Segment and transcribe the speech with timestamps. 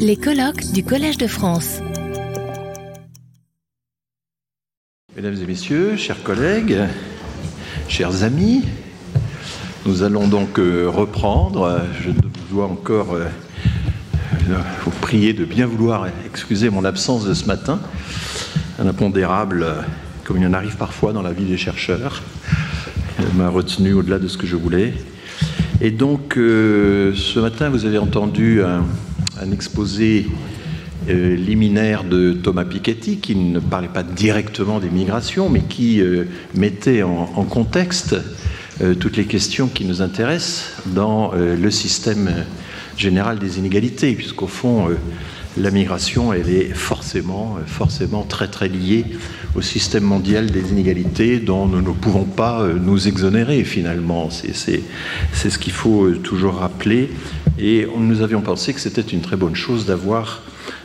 [0.00, 1.78] Les colloques du Collège de France.
[5.14, 6.76] Mesdames et messieurs, chers collègues,
[7.86, 8.64] chers amis,
[9.86, 11.80] nous allons donc euh, reprendre.
[12.00, 12.10] Je
[12.50, 13.26] dois encore euh,
[14.84, 17.78] vous prier de bien vouloir excuser mon absence de ce matin.
[18.80, 19.74] Un impondérable, euh,
[20.24, 22.22] comme il en arrive parfois dans la vie des chercheurs,
[23.34, 24.92] m'a retenu au-delà de ce que je voulais.
[25.80, 28.82] Et donc, ce matin, vous avez entendu un,
[29.40, 30.26] un exposé
[31.08, 36.24] euh, liminaire de Thomas Piketty, qui ne parlait pas directement des migrations, mais qui euh,
[36.54, 38.16] mettait en, contexte
[38.80, 42.44] euh, toutes les questions qui nous intéressent dans le système
[42.96, 44.88] général des inégalités, puisqu'au fond,
[45.56, 49.04] la migration, elle est forcément, forcément très très liée
[49.56, 54.28] au système mondial des inégalités dont nous ne pouvons pas nous exonérer finalement.
[54.30, 54.82] C'est
[55.50, 57.10] ce qu'il faut toujours rappeler.
[57.58, 60.42] Et nous avions pensé que c'était une très bonne chose d'avoir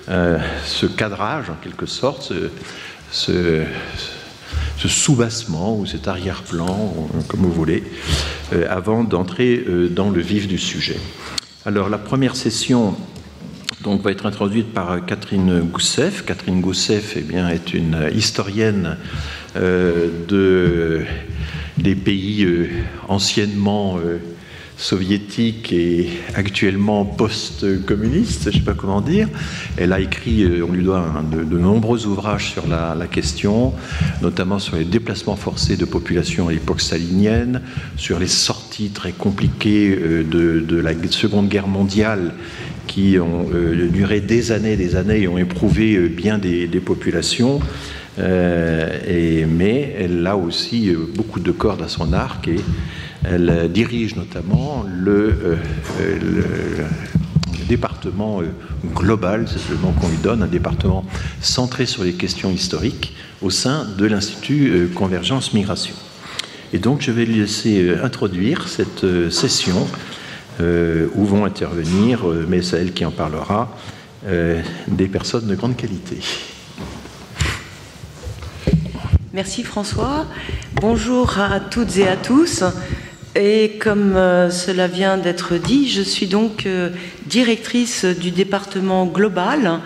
[0.09, 2.33] euh, ce cadrage, en quelque sorte,
[3.11, 3.63] ce,
[4.77, 6.93] ce, soubassement ou cet arrière-plan,
[7.27, 7.83] comme vous voulez,
[8.53, 10.97] euh, avant d'entrer euh, dans le vif du sujet.
[11.65, 12.95] Alors la première session
[13.83, 16.25] donc, va être introduite par Catherine Goussef.
[16.25, 18.97] Catherine Goussef eh bien, est une historienne
[19.55, 21.01] de,
[21.77, 22.47] des pays
[23.07, 23.99] anciennement
[24.81, 29.29] soviétique et actuellement post-communiste, je ne sais pas comment dire.
[29.77, 33.73] Elle a écrit, euh, on lui doit de, nombreux ouvrages sur la, question,
[34.21, 37.61] notamment sur les déplacements forcés de population à l'époque stalinienne,
[37.95, 42.33] sur les sorties très compliquées euh, de, la Seconde Guerre mondiale
[42.87, 47.59] qui ont euh, duré des années et des années et ont éprouvé bien des, populations.
[48.17, 52.59] et, mais elle a aussi beaucoup de cordes à son arc et
[53.23, 55.57] elle dirige notamment le,
[56.01, 56.87] euh,
[57.67, 58.47] département euh,
[58.95, 61.05] global, c'est le nom qu'on lui donne, un département
[61.39, 65.95] centré sur les questions historiques au sein de l'Institut euh, Convergence Migration.
[66.73, 69.87] Et donc je vais lui laisser introduire cette session
[71.15, 73.75] où vont intervenir, mais c'est elle qui en parlera,
[74.87, 76.17] des personnes de grande qualité.
[79.33, 80.25] Merci François.
[80.73, 82.65] Bonjour à toutes et à tous.
[83.33, 86.89] Et comme euh, cela vient d'être dit, je suis donc euh,
[87.27, 89.79] directrice du département global.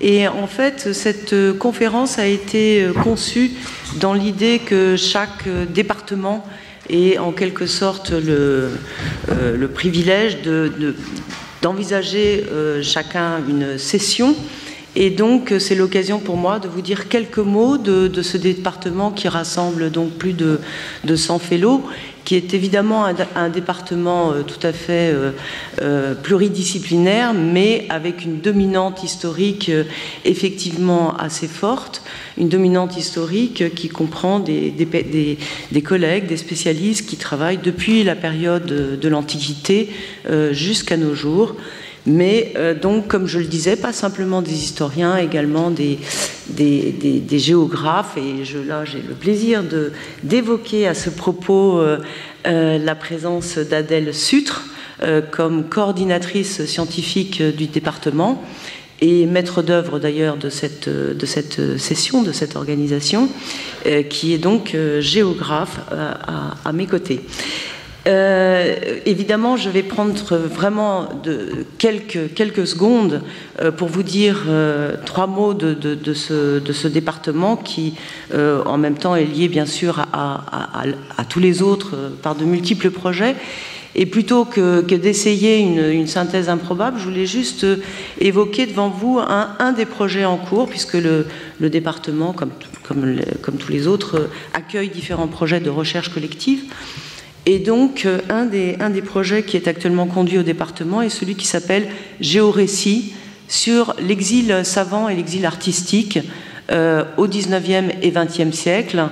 [0.00, 3.50] Et en fait, cette euh, conférence a été conçue
[3.98, 6.46] dans l'idée que chaque département
[6.90, 8.70] ait en quelque sorte le,
[9.28, 10.38] le privilège
[11.62, 12.44] d'envisager
[12.82, 14.36] chacun une session.
[14.96, 19.10] Et donc, c'est l'occasion pour moi de vous dire quelques mots de, de, ce département
[19.10, 20.60] qui rassemble donc plus de,
[21.02, 21.84] de 100 fellows
[22.24, 25.32] qui est évidemment un, département euh, tout à fait euh,
[25.82, 29.70] euh, pluridisciplinaire, mais avec une dominante historique
[30.24, 32.02] effectivement assez forte,
[32.38, 38.66] une dominante historique qui comprend des, des, collègues, des spécialistes qui travaillent depuis la période
[38.66, 39.90] de l'Antiquité
[40.52, 41.54] jusqu'à nos jours
[42.06, 45.98] mais euh, donc, comme je le disais, pas simplement des historiens, également des,
[47.38, 48.16] géographes.
[48.16, 49.62] Et là, j'ai le plaisir
[50.22, 51.98] d'évoquer à ce propos euh,
[52.46, 54.64] euh, la présence d'Adèle Sutre
[55.32, 58.42] comme coordinatrice scientifique du département
[59.02, 60.88] et maître d'œuvre d'ailleurs de cette,
[61.76, 63.28] session, de cette organisation,
[64.08, 67.20] qui est donc géographe à mes côtés.
[68.06, 68.74] Euh,
[69.06, 71.08] évidemment, je vais prendre vraiment
[71.78, 73.22] quelques, secondes
[73.60, 77.94] euh, pour vous dire euh, trois mots de, ce, département qui,
[78.32, 80.44] en même temps, est lié bien sûr à,
[81.16, 83.36] à, tous les autres par de multiples projets.
[83.96, 87.64] Et plutôt que, d'essayer une, synthèse improbable, je voulais juste
[88.20, 91.26] évoquer devant vous un, des projets en cours, puisque le,
[91.60, 96.64] département, comme tous les autres, accueille différents projets de recherche collective.
[97.46, 101.46] Et donc, euh, un des, projets qui est actuellement conduit au département est celui qui
[101.46, 101.88] s'appelle
[102.20, 103.12] Géorécit
[103.48, 106.18] sur l'exil savant et l'exil artistique
[106.72, 109.08] euh, au XIXe et XXe siècle,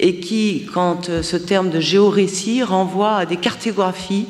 [0.00, 4.26] et qui, quand euh, ce terme de géorécit renvoie à des cartographies,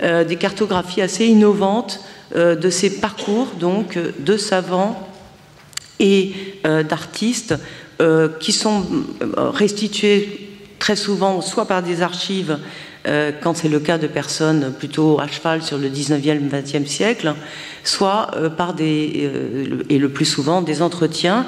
[0.00, 2.00] des cartographies assez innovantes
[2.34, 5.08] de ces parcours, donc de savants
[6.00, 6.32] et
[6.64, 7.54] d'artistes,
[8.40, 8.84] qui sont
[9.36, 10.43] restitués
[10.84, 12.58] très souvent soit par des archives,
[13.06, 17.32] euh, quand c'est le cas de personnes plutôt à cheval sur le 19e, 20e siècle,
[17.84, 21.46] soit euh, par des, euh, et le plus souvent, des entretiens.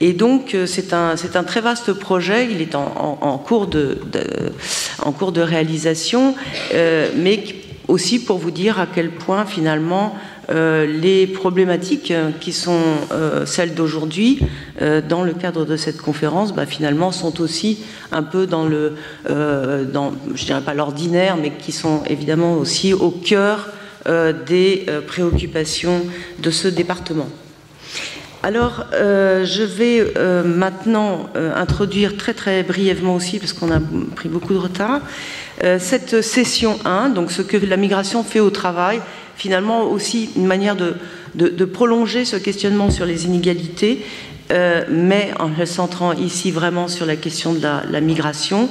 [0.00, 3.98] Et donc, c'est un, un, très vaste projet, il est en, cours, de,
[5.02, 6.36] en cours de réalisation,
[6.72, 7.42] mais
[7.88, 10.14] aussi pour vous dire à quel point finalement
[10.50, 12.80] les problématiques qui sont
[13.44, 14.40] celles d'aujourd'hui
[15.08, 17.80] dans le cadre de cette conférence, bah, finalement, sont aussi
[18.12, 18.94] un peu dans le,
[19.28, 23.68] je dirais pas l'ordinaire, mais qui sont évidemment aussi au cœur
[24.46, 26.02] des préoccupations
[26.38, 27.28] de ce département.
[28.42, 33.80] Alors, euh, je vais euh, maintenant euh, introduire très très brièvement aussi, parce qu'on a
[34.14, 35.00] pris beaucoup de retard,
[35.78, 39.00] cette session 1, donc ce que la migration fait au travail,
[39.36, 44.04] finalement aussi une manière de, prolonger ce questionnement sur les inégalités,
[44.50, 48.68] mais en le centrant ici vraiment sur la question de la, migration,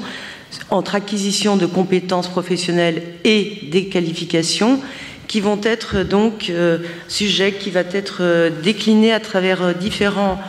[0.69, 4.79] entre acquisition de compétences professionnelles et des qualifications,
[5.27, 10.39] qui vont être donc euh, sujets qui va être euh, décliné à travers euh, différents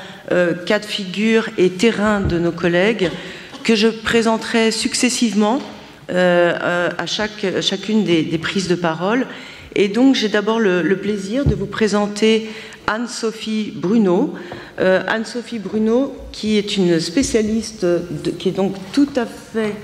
[0.67, 3.11] cas de figure et terrains de nos collègues
[3.64, 5.58] que je présenterai successivement
[6.08, 9.26] à chaque, chacune des, prises de parole.
[9.75, 12.49] Et donc j'ai d'abord le, plaisir de vous présenter
[12.87, 14.34] Anne-Sophie Bruno.
[14.78, 17.87] Anne-Sophie Bruno, qui est une spécialiste,
[18.38, 19.75] qui est donc tout à fait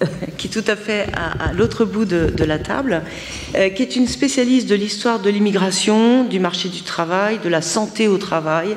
[0.36, 3.02] qui est tout à fait à, l'autre bout de, la table,
[3.54, 7.62] euh, qui est une spécialiste de l'histoire de l'immigration, du marché du travail, de la
[7.62, 8.76] santé au travail,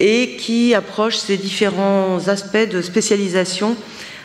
[0.00, 3.76] et qui approche ces différents aspects de spécialisation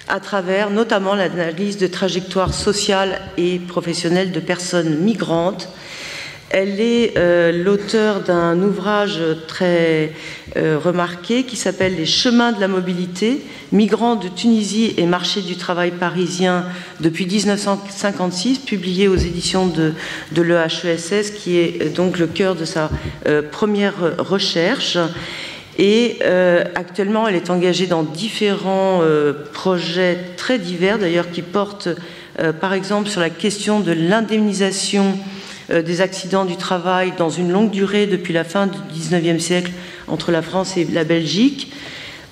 [0.08, 5.70] à travers notamment l'analyse de trajectoires sociales et professionnelles de personnes migrantes,
[6.54, 10.14] elle est euh, l'auteur d'un ouvrage très
[10.56, 13.42] euh, remarqué qui s'appelle Les chemins de la mobilité,
[13.72, 16.66] migrants de Tunisie et marché du travail parisien
[17.00, 19.94] depuis 1956, publié aux éditions de,
[20.40, 22.92] l'EHESS, qui est euh, donc le cœur de sa
[23.52, 25.00] première recherche.
[25.80, 26.20] Et
[26.76, 29.02] actuellement, elle est engagée dans différents
[29.54, 31.90] projets très divers, d'ailleurs, qui portent,
[32.62, 35.18] par exemple, sur la question de l'indemnisation
[35.72, 39.72] euh, des accidents du travail dans une longue durée depuis la fin du XIXe siècle
[40.10, 41.72] entre la France et la Belgique,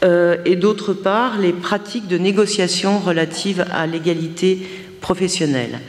[0.03, 4.67] euh, et d'autre part les pratiques de négociation relatives à l'égalité
[4.99, 5.79] professionnelle.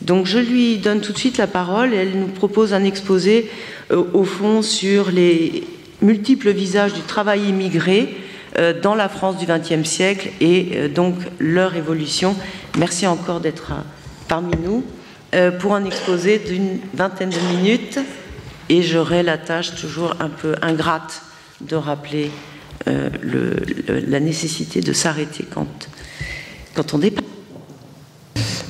[0.00, 3.50] Donc je lui donne tout de suite la parole elle nous propose un exposé
[3.90, 5.64] euh, au fond sur les
[6.02, 8.16] multiples visages du travail immigré
[8.82, 12.34] dans la France du XXe siècle et donc leur évolution.
[12.78, 13.72] Merci encore d'être
[14.28, 14.82] parmi nous.
[15.34, 17.98] Euh, pour un exposé d'une vingtaine de minutes
[18.68, 21.22] et j'aurai la tâche toujours un peu ingrate
[21.60, 22.30] de rappeler
[22.86, 23.10] euh,
[23.86, 25.88] la nécessité de s'arrêter quand,
[26.74, 27.24] quand on dépasse.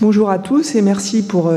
[0.00, 1.52] Bonjour à tous et merci pour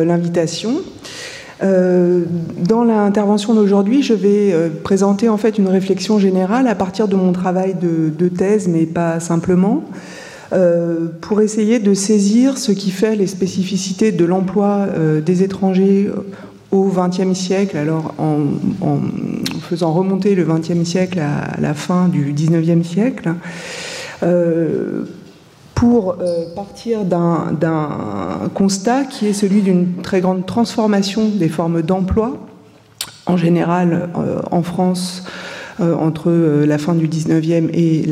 [1.61, 2.23] euh,
[2.67, 4.53] dans l'intervention d'aujourd'hui, je vais
[4.83, 9.19] présenter en fait une réflexion générale à partir de mon travail de thèse, mais pas
[9.19, 9.83] simplement.
[10.51, 16.09] Euh, pour essayer de saisir ce qui fait les spécificités de l'emploi euh, des étrangers
[16.71, 18.45] au XXe siècle, alors en,
[19.61, 23.33] faisant remonter le XXe siècle à, la fin du XIXe siècle,
[24.23, 25.03] euh,
[25.79, 26.17] pour
[26.55, 32.37] partir d'un constat qui est celui d'une très grande transformation des formes d'emploi,
[33.25, 34.09] en général
[34.51, 35.23] en France
[35.81, 38.03] euh, entre euh, la fin du 19e et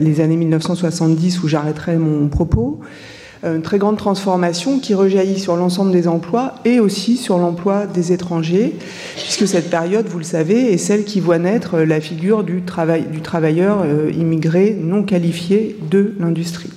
[0.00, 2.78] les années 1970 où j'arrêterai mon propos.
[3.44, 7.86] Euh, une très grande transformation qui rejaillit sur l'ensemble des emplois et aussi sur l'emploi
[7.86, 8.76] des étrangers,
[9.16, 13.06] puisque cette période, vous le savez, est celle qui voit naître la figure du, travail,
[13.10, 13.84] du travailleur
[14.16, 16.70] immigré non qualifié de l'industrie.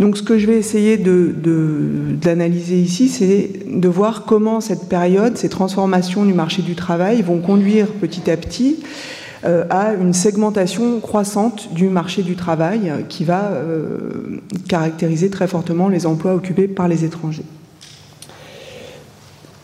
[0.00, 5.36] Donc ce que je vais essayer d'analyser de, ici, c'est de voir comment cette période,
[5.36, 8.78] ces transformations du marché du travail vont conduire petit à petit
[9.44, 15.88] euh, à une segmentation croissante du marché du travail qui va euh, caractériser très fortement
[15.88, 17.44] les emplois occupés par les étrangers.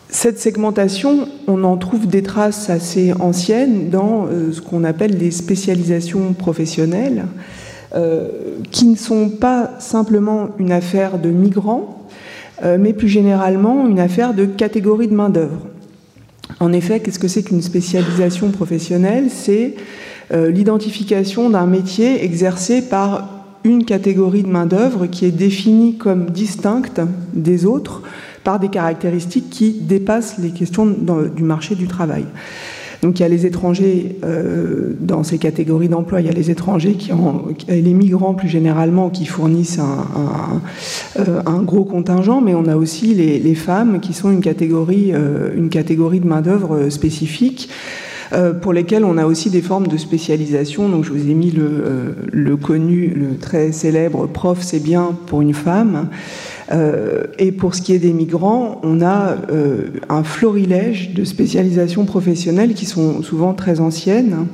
[0.09, 5.31] Cette segmentation, on en trouve des traces assez anciennes dans euh, ce qu'on appelle les
[5.31, 7.25] spécialisations professionnelles,
[8.71, 12.07] qui ne sont pas simplement une affaire de migrants,
[12.63, 15.67] mais plus généralement une affaire de catégorie de main-d'œuvre.
[16.59, 19.29] En effet, qu'est-ce que c'est qu'une spécialisation professionnelle?
[19.29, 19.75] C'est
[20.33, 23.29] euh, l'identification d'un métier exercé par
[23.63, 27.01] une catégorie de main-d'œuvre qui est définie comme distincte
[27.33, 28.01] des autres
[28.43, 32.25] par des caractéristiques qui dépassent les questions du marché du travail.
[33.01, 36.49] Donc il y a les étrangers euh, dans ces catégories d'emploi, il y a les
[36.49, 40.61] étrangers qui ont, les migrants plus généralement qui fournissent un,
[41.19, 45.69] euh, gros contingent, mais on a aussi les, femmes qui sont une catégorie, euh, une
[45.69, 47.69] catégorie de main d'œuvre spécifique.
[48.61, 50.89] pour lesquelles on a aussi des formes de spécialisation.
[50.89, 55.53] Donc je vous ai mis le connu, le très célèbre prof, c'est bien pour une
[55.53, 56.09] femme.
[57.39, 59.37] Et pour ce qui est des migrants, on a
[60.09, 64.47] un florilège de spécialisations professionnelles qui sont souvent très anciennes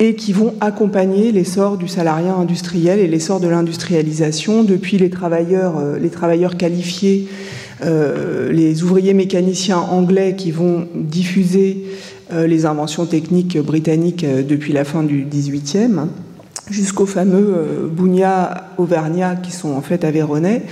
[0.00, 5.78] et qui vont accompagner l'essor du salariat industriel et l'essor de l'industrialisation depuis les travailleurs,
[5.78, 7.28] euh, les travailleurs qualifiés,
[7.84, 11.84] euh, les ouvriers mécaniciens anglais qui vont diffuser
[12.32, 16.06] euh, les inventions techniques britanniques depuis la fin du 18e,
[16.70, 20.62] jusqu'aux fameux Bougnat, Auvergnat qui sont en fait avéronnais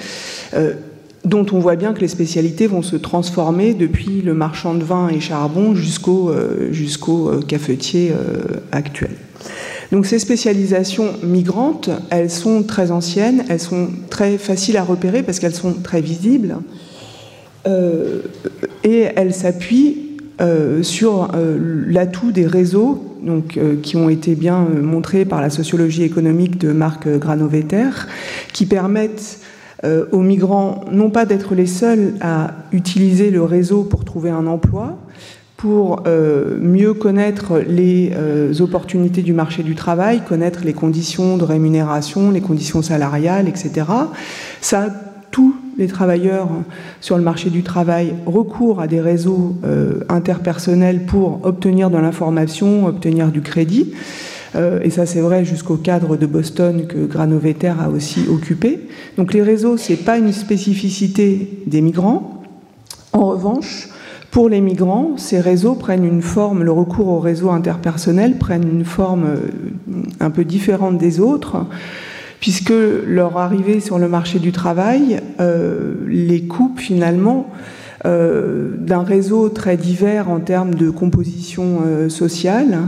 [1.25, 5.09] dont on voit bien que les spécialités vont se transformer depuis le marchand de vin
[5.09, 9.11] et charbon jusqu'au euh, jusqu'au euh, cafetier euh, actuel.
[9.93, 15.39] Donc ces spécialisations migrantes, elles sont très anciennes, elles sont très faciles à repérer parce
[15.39, 16.57] qu'elles sont très visibles
[18.85, 20.08] et elles s'appuient
[20.83, 26.73] sur l'atout des réseaux donc, qui ont été bien montrés par la sociologie économique de
[26.73, 27.91] Marc Granovetter,
[28.53, 29.41] qui permettent
[29.85, 34.49] euh, aux migrants, non pas d'être les seuls à utiliser le réseau pour trouver un
[34.49, 34.99] emploi,
[35.57, 41.45] pour euh, mieux connaître les euh, opportunités du marché du travail, connaître les conditions de
[41.45, 43.87] rémunération, les conditions salariales, etc.
[44.61, 44.89] Ça,
[45.79, 46.49] les travailleurs
[47.01, 49.55] sur le marché du travail recourent à des réseaux
[50.09, 53.93] interpersonnels pour obtenir de l'information, obtenir du crédit.
[54.57, 58.81] Euh, et ça c'est vrai jusqu'au cadre de Boston que Granovetter a aussi occupé.
[59.17, 62.43] Donc les réseaux, ce n'est pas une spécificité des migrants.
[63.13, 63.89] En revanche,
[64.31, 68.85] pour les migrants, ces réseaux prennent une forme, le recours aux réseaux interpersonnels prennent une
[68.85, 69.39] forme euh,
[70.21, 71.67] un peu différente des autres,
[72.41, 72.73] puisque
[73.07, 77.51] leur arrivée sur le marché du travail euh, les coupe finalement
[78.05, 82.79] euh, d'un réseau très divers en termes de composition euh, sociale,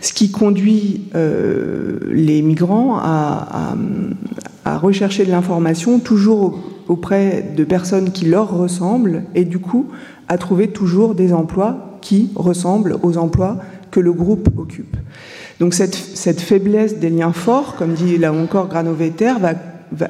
[0.00, 3.74] ce qui conduit les migrants à,
[4.64, 9.86] rechercher de l'information toujours auprès de personnes qui leur ressemblent et du coup
[10.28, 13.56] à trouver toujours des emplois qui ressemblent aux emplois
[13.90, 14.96] que le groupe occupe.
[15.60, 19.34] Donc cette, faiblesse des liens forts, comme dit là encore Granovetter,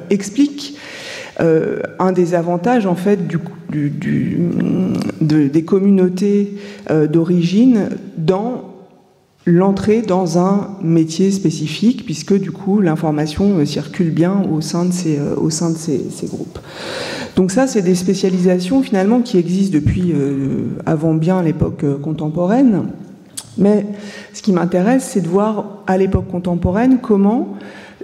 [0.09, 0.77] explique
[1.41, 3.19] euh, un des avantages en fait
[3.71, 6.55] des communautés
[6.89, 8.65] euh, d'origine dans
[9.45, 14.91] l'entrée dans un métier spécifique, puisque du coup l'information euh, circule bien au sein de
[14.91, 15.17] ces,
[16.27, 16.59] groupes.
[17.35, 20.13] Donc ça, c'est des spécialisations finalement qui existent depuis
[20.85, 22.87] avant bien l'époque contemporaine.
[23.59, 23.85] Mais
[24.33, 27.57] ce qui m'intéresse, c'est de voir à l'époque contemporaine comment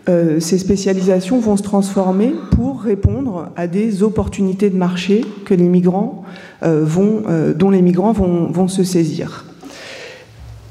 [0.07, 5.67] euh, ces spécialisations vont se transformer pour répondre à des opportunités de marché que les
[5.67, 6.23] migrants,
[6.61, 9.45] euh, vont, euh, dont les migrants vont, vont, se saisir.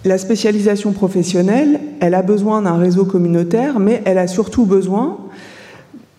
[0.04, 5.18] La spécialisation professionnelle, elle a besoin d'un réseau communautaire, mais elle a surtout besoin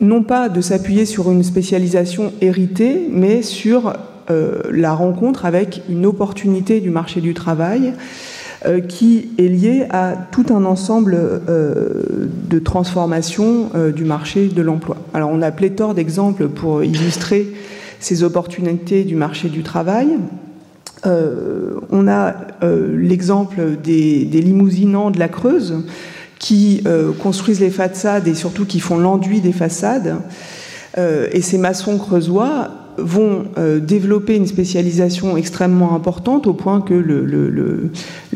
[0.02, 3.94] non pas de s'appuyer sur une spécialisation héritée, mais sur
[4.28, 7.94] la rencontre avec une opportunité du marché du travail
[8.66, 14.62] euh, qui est lié à tout un ensemble euh, de transformations euh, du marché de
[14.62, 14.98] l'emploi.
[15.14, 17.48] Alors on a pléthore d'exemples pour illustrer
[18.00, 20.18] ces opportunités du marché du travail.
[21.04, 25.84] on a l'exemple des, des, limousinants de la Creuse
[26.40, 26.84] qui
[27.22, 30.16] construisent les façades et surtout qui font l'enduit des façades.
[30.98, 37.92] et ces maçons creusois vont euh, développer une spécialisation extrêmement importante au point que le,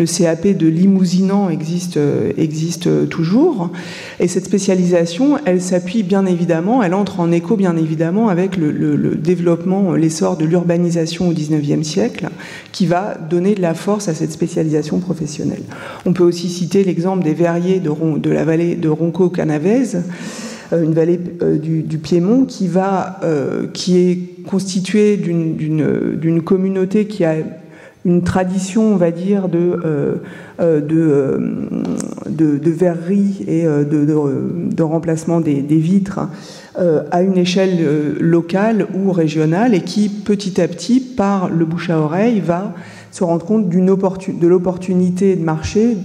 [0.06, 3.72] CAP de limousinant existe, euh, existe toujours.
[4.20, 9.16] Et cette spécialisation, elle s'appuie bien évidemment, elle entre en écho bien évidemment avec le,
[9.16, 12.30] développement, l'essor de l'urbanisation au XIXe siècle,
[12.72, 15.64] qui va donner de la force à cette spécialisation professionnelle.
[16.06, 20.94] On peut aussi citer l'exemple des verriers de, de la vallée de Ronco-Canavese euh, une
[20.94, 27.36] vallée euh, du, Piémont qui, va, euh, est constituée d'une communauté qui a
[28.06, 30.22] une tradition, on va dire, de,
[32.66, 36.22] verrerie et de, remplacement des, vitres
[36.78, 42.00] à une échelle locale ou régionale et qui, petit à petit, par le bouche à
[42.00, 42.74] oreille, va
[43.12, 45.98] se rendre compte de l'opportunité de marché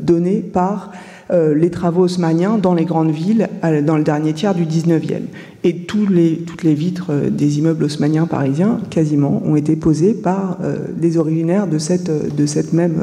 [0.00, 0.90] donnée par
[1.32, 5.20] euh, les travaux haussmanniens dans les grandes villes dans le dernier tiers du 19e.
[5.62, 10.78] Et toutes les vitres euh, des immeubles haussmanniens parisiens, quasiment, ont été posées par euh,
[10.96, 12.96] des originaires de cette, même,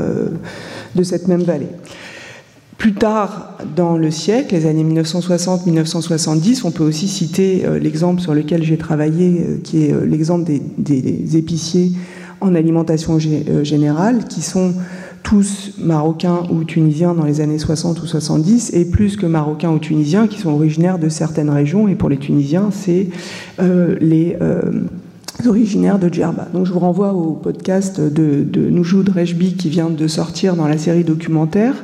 [1.44, 1.70] vallée.
[2.78, 8.62] Plus tard dans le siècle, les années 1960-1970, on peut aussi citer l'exemple sur lequel
[8.62, 11.94] j'ai travaillé, qui est l'exemple des, épiciers
[12.42, 14.74] en alimentation générale, qui sont
[15.28, 19.78] tous marocains ou tunisiens dans les années 60 ou 70, et plus que marocains ou
[19.78, 23.10] tunisiens qui sont originaires de certaines régions, et pour les Tunisiens, c'est
[23.60, 24.38] les
[25.46, 26.48] originaires de Djerba.
[26.54, 30.68] Donc je vous renvoie au podcast de, de Noujoud Rejbi qui vient de sortir dans
[30.68, 31.76] la série documentaire,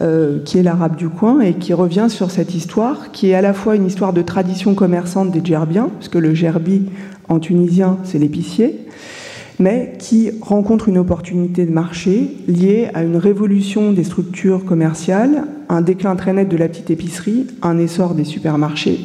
[0.00, 3.42] euh, qui est l'arabe du coin et qui revient sur cette histoire, qui est à
[3.42, 6.84] la fois une histoire de tradition commerçante des Djerbiens, puisque le Gerbi
[7.28, 8.86] en tunisien c'est l'épicier,
[9.60, 15.82] mais qui rencontre une opportunité de marché liée à une révolution des structures commerciales, un
[15.82, 18.98] déclin très net de la petite épicerie, un essor des supermarchés,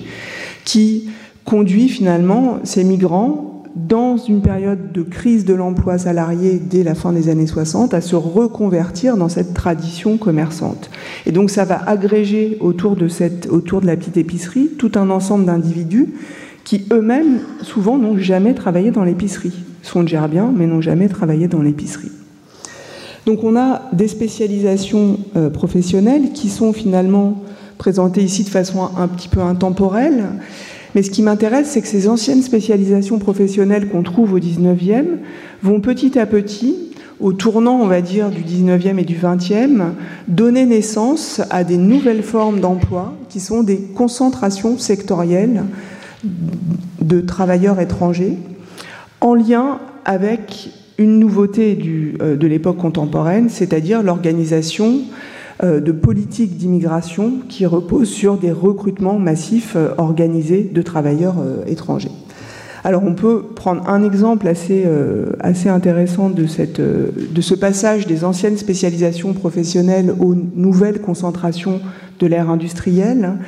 [0.64, 1.10] qui
[1.44, 7.12] conduit finalement ces migrants dans une période de crise de l'emploi salarié dès la fin
[7.12, 10.90] des années 60, à se reconvertir dans cette tradition commerçante.
[11.26, 15.10] Et donc ça va agréger autour de, cette, autour de la petite épicerie tout un
[15.10, 16.14] ensemble d'individus
[16.64, 19.54] qui eux-mêmes, souvent, n'ont jamais travaillé dans l'épicerie.
[19.86, 22.12] Sont gerbiens, mais n'ont jamais travaillé dans l'épicerie.
[23.26, 27.44] Donc on a des spécialisations euh, professionnelles qui sont finalement
[27.78, 30.26] présentées ici de façon un petit peu intemporelle
[30.96, 35.18] mais ce qui m'intéresse, c'est que ces anciennes spécialisations professionnelles qu'on trouve au 19e
[35.62, 36.78] vont petit à petit,
[37.20, 39.90] au tournant, on va dire, du 19e et du 20e,
[40.30, 45.66] donner naissance à des nouvelles formes d'emploi qui sont des concentrations sectorielles
[47.02, 48.38] de travailleurs étrangers
[49.26, 51.78] en lien avec une nouveauté
[52.22, 55.00] euh, de l'époque contemporaine, c'est-à-dire l'organisation
[55.64, 62.12] euh, de politique d'immigration qui repose sur des recrutements massifs euh, organisés de travailleurs étrangers.
[62.84, 64.86] Alors on peut prendre un exemple assez,
[65.68, 71.82] intéressant de ce passage des anciennes spécialisations professionnelles aux nouvelles concentrations
[72.20, 73.40] de l'ère industrielle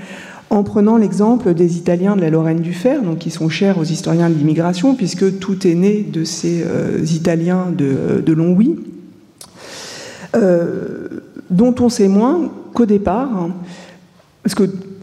[0.49, 3.83] en prenant l'exemple des Italiens de la Lorraine du Fer, donc qui sont chers aux
[3.83, 6.63] historiens de l'immigration, puisque tout est né de ces
[7.13, 8.75] Italiens de, de Longwy.
[11.49, 13.51] Dont on sait moins qu'au départ, hein,
[14.43, 14.55] parce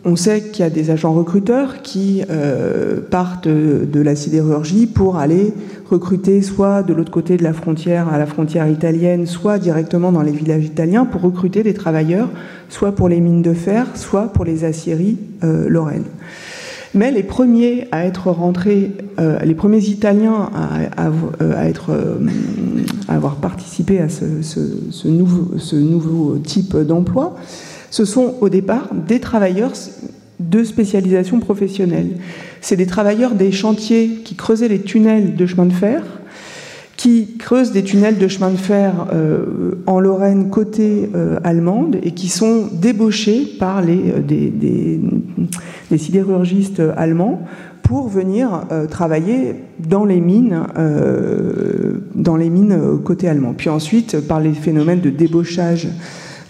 [0.04, 5.16] qu'on sait qu'il y a des agents recruteurs qui euh, partent de la sidérurgie pour
[5.16, 5.54] aller
[5.90, 10.20] recruter soit de l'autre côté de la frontière, à la frontière italienne, soit directement dans
[10.20, 12.28] les villages italiens pour recruter des travailleurs,
[12.68, 16.04] soit pour les mines de fer, soit pour les aciéries euh, lorraines.
[16.94, 21.90] Mais les premiers à être rentrés, euh, les premiers Italiens à, être,
[23.08, 27.36] à avoir participé à ce nouveau, type d'emploi,
[27.94, 29.72] ce sont au départ des travailleurs
[30.40, 32.16] de spécialisation professionnelle.
[32.60, 36.02] C'est des travailleurs des chantiers qui creusaient les tunnels de chemin de fer,
[36.96, 42.10] qui creusent des tunnels de chemin de fer euh, en Lorraine côté euh, allemande et
[42.10, 44.98] qui sont débauchés par les, euh,
[45.88, 47.42] des, sidérurgistes allemands
[47.84, 50.64] pour venir travailler dans les mines,
[52.14, 53.54] dans les mines côté allemand.
[53.56, 55.88] Puis ensuite, par les phénomènes de débauchage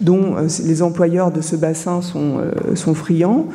[0.00, 2.38] dont les employeurs de ce bassin sont,
[2.74, 3.46] sont friands,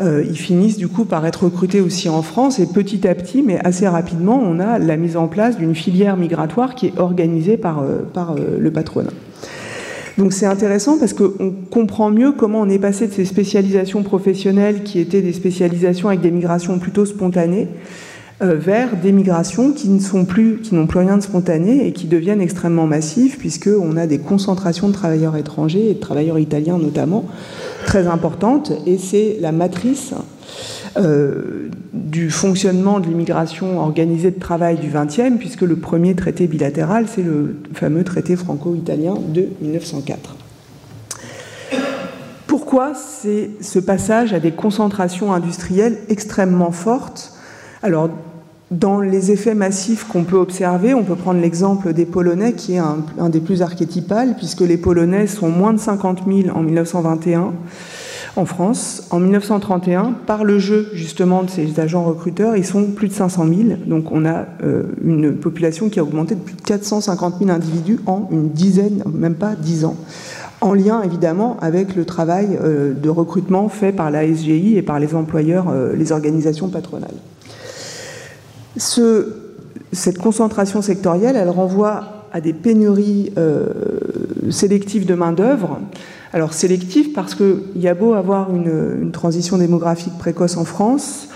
[0.00, 3.42] euh, ils finissent du coup par être recrutés aussi en France et petit à petit,
[3.42, 7.56] mais assez rapidement, on a la mise en place d'une filière migratoire qui est organisée
[7.56, 9.12] par, euh, par euh, le patronat.
[10.18, 14.82] Donc c'est intéressant parce qu'on comprend mieux comment on est passé de ces spécialisations professionnelles
[14.82, 17.68] qui étaient des spécialisations avec des migrations plutôt spontanées
[18.40, 22.06] vers des migrations qui ne sont plus, qui n'ont plus rien de spontané et qui
[22.06, 27.24] deviennent extrêmement massives puisqu'on a des concentrations de travailleurs étrangers et de travailleurs italiens notamment
[27.86, 30.14] très importante et c'est la matrice
[30.96, 37.06] euh, du fonctionnement de l'immigration organisée de travail du XXe, puisque le premier traité bilatéral,
[37.08, 40.36] c'est le fameux traité franco-italien de 1904.
[42.46, 47.33] Pourquoi c'est ce passage à des concentrations industrielles extrêmement fortes
[47.84, 48.08] Alors,
[48.70, 52.78] dans les effets massifs qu'on peut observer, on peut prendre l'exemple des Polonais, qui est
[52.78, 57.52] un, des plus archétypales, puisque les Polonais sont moins de 50 000 en 1921
[58.36, 59.06] en France.
[59.10, 63.44] En 1931, par le jeu justement de ces agents recruteurs, ils sont plus de 500
[63.46, 63.78] 000.
[63.84, 68.00] Donc on a euh, une population qui a augmenté de plus de 450 000 individus
[68.06, 69.96] en une dizaine, même pas dix ans.
[70.62, 74.98] En lien évidemment avec le travail euh, de recrutement fait par la SGI et par
[74.98, 77.10] les employeurs, euh, les organisations patronales.
[78.76, 83.32] Cette concentration sectorielle, elle renvoie à des pénuries
[84.50, 85.80] sélectives de main-d'œuvre
[86.34, 91.28] alors sélectif parce qu'il y a beau avoir une, transition démographique précoce en France,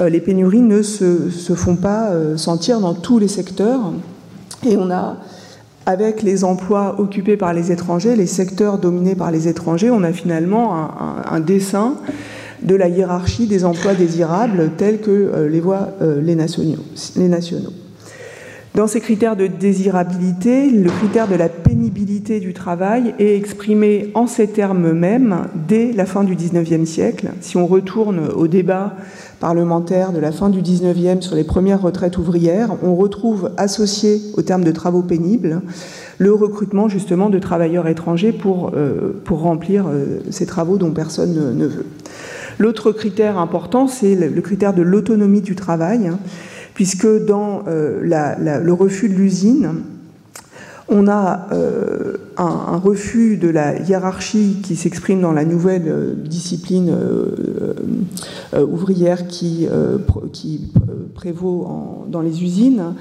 [0.00, 3.80] euh, les pénuries ne se, font pas euh, sentir dans tous les secteurs.
[4.66, 5.16] Et on a,
[5.86, 10.12] avec les emplois occupés par les étrangers, les secteurs dominés par les étrangers, on a
[10.12, 10.90] finalement
[11.26, 11.94] un, dessin
[12.64, 16.84] de la hiérarchie des emplois désirables tels que euh, les voient les nationaux.
[17.16, 17.72] Les nationaux.
[18.74, 24.26] Dans ces critères de désirabilité, le critère de la pénibilité du travail est exprimé en
[24.26, 27.28] ces termes mêmes dès la fin du XIXe siècle.
[27.40, 28.96] Si on retourne au débat
[29.38, 34.42] parlementaire de la fin du XIXe sur les premières retraites ouvrières, on retrouve associé au
[34.42, 35.62] terme de travaux pénibles
[36.18, 41.56] le recrutement justement de travailleurs étrangers pour, euh, pour remplir euh, ces travaux dont personne
[41.56, 41.86] ne, veut.
[42.58, 46.18] L'autre critère important, c'est le, critère de l'autonomie du travail, hein,
[46.74, 49.70] puisque dans euh, le refus de l'usine,
[50.88, 51.48] on a
[52.36, 56.94] un, refus de la hiérarchie qui s'exprime dans la nouvelle discipline
[58.54, 59.66] ouvrière qui,
[61.14, 62.94] prévaut dans les usines.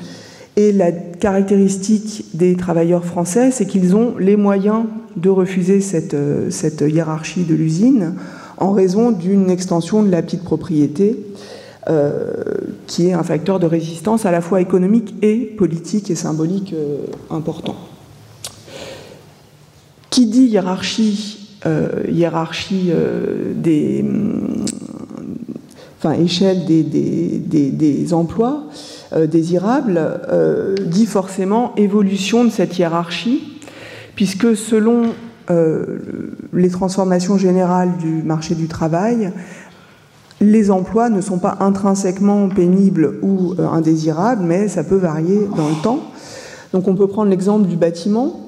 [0.56, 4.84] Et la caractéristique des travailleurs français, c'est qu'ils ont les moyens
[5.16, 5.80] de refuser
[6.14, 8.14] euh, cette hiérarchie de l'usine
[8.64, 11.20] en raison d'une extension de la petite propriété,
[11.90, 12.34] euh,
[12.88, 17.06] qui est un facteur de résistance à la fois économique et politique et symbolique euh,
[17.30, 17.76] important.
[20.10, 21.40] Qui dit hiérarchie,
[22.12, 22.92] hiérarchie
[23.56, 24.06] des,
[26.04, 28.66] enfin, échelle des, emplois,
[29.14, 30.00] euh, désirable
[30.32, 33.44] euh, dit forcément évolution de cette hiérarchie,
[34.16, 35.08] puisque selon euh,
[35.50, 39.32] les transformations générales du marché du travail,
[40.42, 45.82] les emplois ne sont pas intrinsèquement pénibles ou indésirables, mais ça peut varier dans le
[45.82, 46.00] temps.
[46.74, 48.40] Donc on peut prendre l'exemple du bâtiment,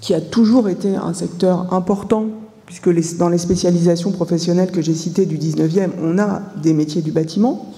[0.00, 2.26] qui a toujours été un secteur important,
[2.66, 7.10] puisque dans les spécialisations professionnelles que j'ai citées du 19e, on a des métiers du
[7.10, 7.72] bâtiment.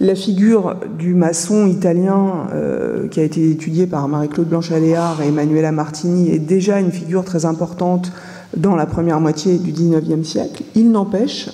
[0.00, 5.72] La figure du maçon italien euh, qui a été étudiée par Marie-Claude Blanchaléard et Emmanuela
[5.72, 8.12] Martini est déjà une figure très importante
[8.56, 10.62] dans la première moitié du XIXe siècle.
[10.76, 11.50] Il n'empêche,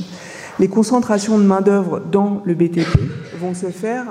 [0.59, 2.87] les concentrations de main-d'œuvre dans le BTP
[3.41, 4.05] vont se faire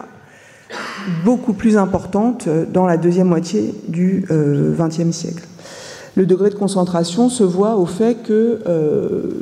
[1.23, 5.43] beaucoup plus importantes dans la deuxième moitié du XXe euh, siècle.
[6.15, 9.41] Le degré de concentration se voit au fait que euh,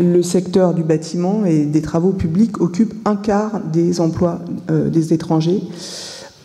[0.00, 5.12] le secteur du bâtiment et des travaux publics occupe un quart des emplois euh, des
[5.12, 5.62] étrangers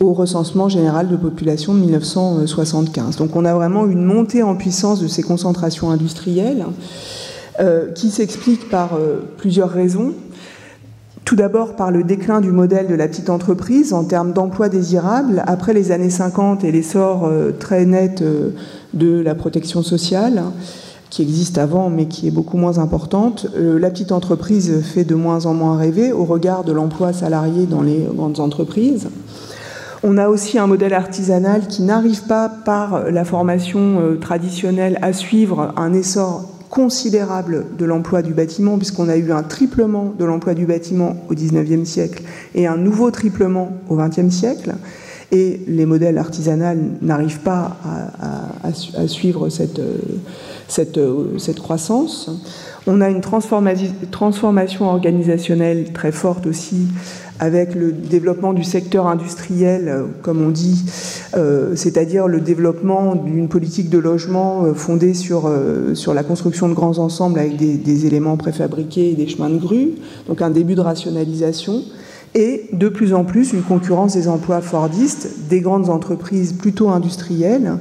[0.02, 3.16] au recensement général de population de 1975.
[3.16, 6.66] Donc on a vraiment une montée en puissance de ces concentrations industrielles
[7.62, 10.12] euh, qui s'explique par euh, plusieurs raisons.
[11.24, 15.44] Tout d'abord par le déclin du modèle de la petite entreprise en termes d'emplois désirables
[15.48, 18.24] après les années 50 et l'essor très net
[18.94, 20.44] de la protection sociale
[21.10, 23.48] qui existe avant mais qui est beaucoup moins importante.
[23.56, 27.66] Euh, la petite entreprise fait de moins en moins rêver au regard de l'emploi salarié
[27.66, 29.08] dans les grandes entreprises.
[30.04, 35.14] On a aussi un modèle artisanal qui n'arrive pas par la formation euh, traditionnelle à
[35.14, 40.54] suivre un essor considérable de l'emploi du bâtiment, puisqu'on a eu un triplement de l'emploi
[40.54, 44.76] du bâtiment au XIXe siècle et un nouveau triplement au XXe siècle.
[45.32, 47.78] Et les modèles artisanaux n'arrivent pas
[48.64, 49.96] à, suivre cette, euh,
[50.98, 52.30] euh, cette, croissance.
[52.88, 56.88] On a une transformation organisationnelle très forte aussi
[57.40, 60.84] avec le développement du secteur industriel, euh, comme on dit,
[61.36, 65.52] euh, c'est-à-dire le développement d'une politique de logement fondée sur,
[65.94, 69.58] sur la construction de grands ensembles avec des, des, éléments préfabriqués et des chemins de
[69.58, 69.90] grue,
[70.28, 71.84] donc un début de rationalisation,
[72.34, 77.80] et de plus en plus une concurrence des emplois fordistes, des grandes entreprises plutôt industrielles,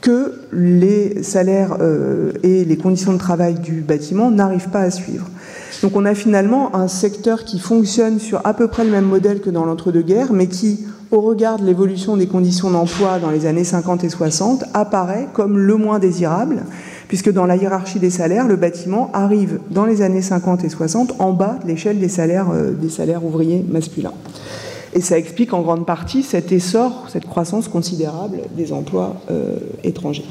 [0.00, 5.26] que les salaires euh, et les conditions de travail du bâtiment n'arrivent pas à suivre.
[5.82, 9.40] Donc on a finalement un secteur qui fonctionne sur à peu près le même modèle
[9.40, 13.64] que dans l'entre-deux-guerres, mais qui, au regard de l'évolution des conditions d'emploi dans les années
[13.64, 16.64] 50 et 60, apparaît comme le moins désirable,
[17.06, 21.14] puisque dans la hiérarchie des salaires, le bâtiment arrive dans les années 50 et 60
[21.20, 24.14] en bas de l'échelle des salaires, euh, des salaires ouvriers masculins.
[24.94, 30.24] Et ça explique en grande partie cet essor, cette croissance considérable des emplois euh, étrangers.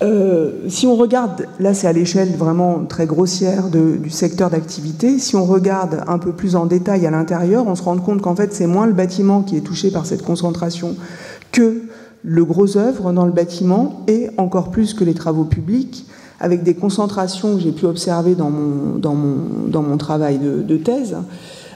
[0.00, 5.34] Euh, si on regarde, là c'est à l'échelle vraiment très grossière du secteur d'activité, si
[5.34, 8.54] on regarde un peu plus en détail à l'intérieur, on se rend compte qu'en fait
[8.54, 10.94] c'est moins le bâtiment qui est touché par cette concentration
[11.50, 11.82] que
[12.22, 16.06] le gros œuvre dans le bâtiment et encore plus que les travaux publics,
[16.38, 21.16] avec des concentrations que j'ai pu observer dans mon, travail de thèse.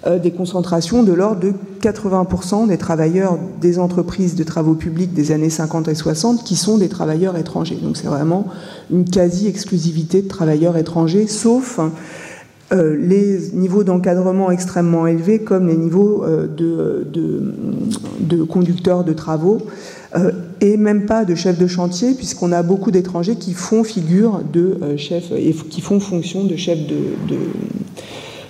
[0.04, 5.30] Euh, des concentrations de l'ordre de 80% des travailleurs des entreprises de travaux publics des
[5.30, 7.78] années 50 et 60 qui sont des travailleurs étrangers.
[7.80, 8.48] Donc c'est vraiment
[8.90, 11.78] une quasi-exclusivité de travailleurs étrangers, sauf
[12.72, 19.58] euh, les niveaux d'encadrement extrêmement élevés comme les niveaux euh, de, conducteurs de travaux
[20.60, 24.96] et même pas de chefs de chantier puisqu'on a beaucoup d'étrangers qui font figure de
[24.96, 26.80] chefs et qui font fonction de chefs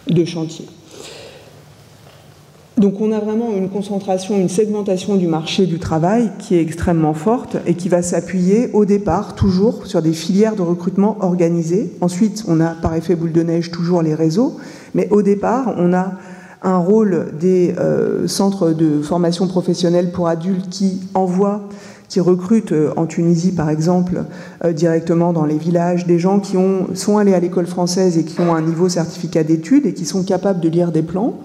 [0.09, 0.65] de chantier.
[2.79, 7.13] Donc on a vraiment une concentration, une segmentation du marché du travail qui est extrêmement
[7.13, 11.93] forte et qui va s'appuyer au départ toujours sur des filières de recrutement organisées.
[12.01, 14.57] Ensuite, on a par effet boule de neige toujours les réseaux,
[14.95, 16.15] mais au départ, on a
[16.63, 21.69] un rôle des euh, centres de formation professionnelle pour adultes qui envoient
[22.13, 24.25] qui recrutent euh, en Tunisie, par exemple,
[24.67, 28.25] euh, directement dans les villages, des gens qui ont, sont allés à l'école française et
[28.25, 31.39] qui ont un niveau certificat d'études et qui sont capables de lire des plans.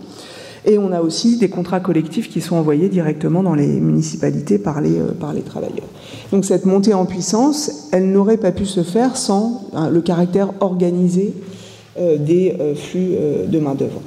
[0.67, 4.82] Et on a aussi des contrats collectifs qui sont envoyés directement dans les municipalités par
[4.82, 5.88] les, euh, travailleurs.
[6.32, 10.51] Donc cette montée en puissance, elle n'aurait pas pu se faire sans hein, le caractère
[10.60, 11.34] organisé
[12.19, 13.15] des flux
[13.47, 14.01] de main-d'œuvre.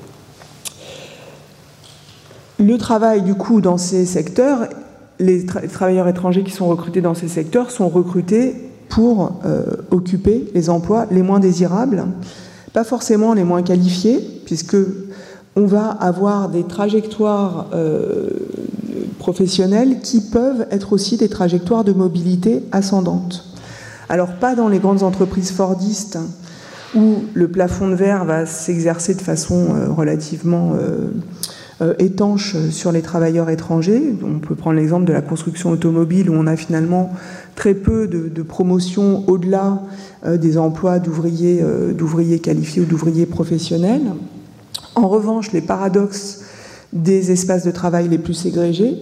[2.60, 4.68] Le travail, du coup, dans ces secteurs
[5.20, 8.54] les, travailleurs étrangers qui sont recrutés dans ces secteurs sont recrutés
[8.88, 12.06] pour euh, occuper les emplois les moins désirables,
[12.72, 14.76] pas forcément les moins qualifiés, puisque
[15.56, 18.30] on va avoir des trajectoires euh,
[19.18, 23.44] professionnelles qui peuvent être aussi des trajectoires de mobilité ascendante.
[24.08, 26.18] Alors pas dans les grandes entreprises fordistes
[26.94, 33.00] où le plafond de verre va s'exercer de façon euh, relativement euh, étanche sur les
[33.00, 34.14] travailleurs étrangers.
[34.22, 37.10] On peut prendre l'exemple de la construction automobile où on a finalement
[37.54, 39.80] très peu de, promotion au-delà
[40.26, 44.02] des emplois d'ouvriers qualifiés ou d'ouvriers professionnels.
[45.00, 46.42] En revanche, les paradoxes
[46.92, 48.96] des espaces de travail les plus ségrégés,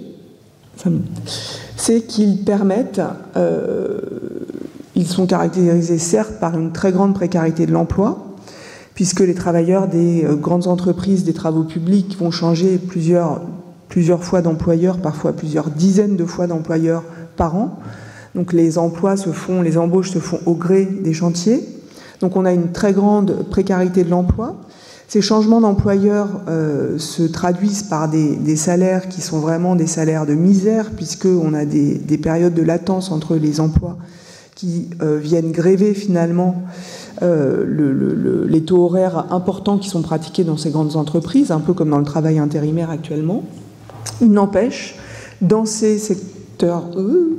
[1.77, 3.01] c'est qu'ils permettent,
[4.95, 8.29] ils sont caractérisés certes par une très grande précarité de l'emploi,
[8.95, 13.43] puisque les travailleurs des euh, grandes entreprises des travaux publics vont changer plusieurs,
[13.89, 17.05] plusieurs fois d'employeurs, parfois plusieurs dizaines de fois d'employeurs
[17.37, 17.79] par an.
[18.35, 21.65] Donc les emplois se font, les embauches se font au gré des chantiers.
[22.21, 24.57] Donc on a une très grande précarité de l'emploi.
[25.09, 30.35] Ces changements d'employeurs euh, se traduisent par des, salaires qui sont vraiment des salaires de
[30.35, 33.97] misère, puisqu'on a des, périodes de latence entre les emplois
[34.55, 36.63] qui euh, viennent gréver finalement
[37.23, 41.91] euh, les taux horaires importants qui sont pratiqués dans ces grandes entreprises, un peu comme
[41.91, 43.45] dans le travail intérimaire actuellement.
[44.21, 44.97] Il n'empêche,
[45.41, 46.85] dans ces secteurs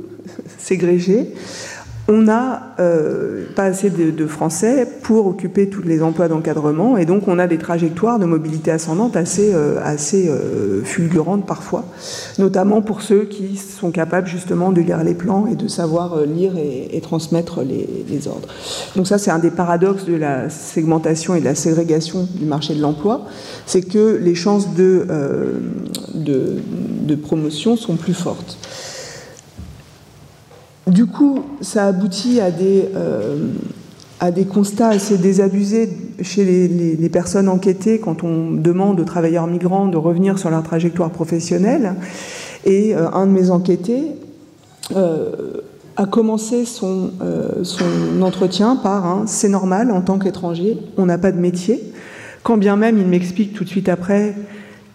[0.58, 1.34] ségrégés,
[2.10, 7.28] on n'a euh, pas assez de, Français pour occuper tous les emplois d'encadrement et donc
[7.28, 9.78] on a des trajectoires de mobilité ascendante assez, euh,
[10.14, 11.84] euh, fulgurantes parfois,
[12.38, 16.52] notamment pour ceux qui sont capables justement de lire les plans et de savoir lire
[16.58, 18.48] et, transmettre les, ordres.
[18.96, 22.74] Donc ça c'est un des paradoxes de la segmentation et de la ségrégation du marché
[22.74, 23.24] de l'emploi,
[23.66, 25.06] c'est que les chances de
[27.22, 28.58] promotion sont plus fortes.
[30.90, 33.46] Du coup, ça aboutit à des, euh,
[34.18, 35.88] à des constats assez désabusés
[36.20, 41.10] chez les, personnes enquêtées quand on demande aux travailleurs migrants de revenir sur leur trajectoire
[41.10, 41.94] professionnelle.
[42.64, 44.02] Et euh, un de mes enquêtés
[44.96, 45.60] euh,
[45.96, 47.12] a commencé son,
[47.62, 51.80] son entretien par C'est normal, en tant qu'étranger, on n'a pas de métier.
[52.42, 54.34] Quand bien même il m'explique tout de suite après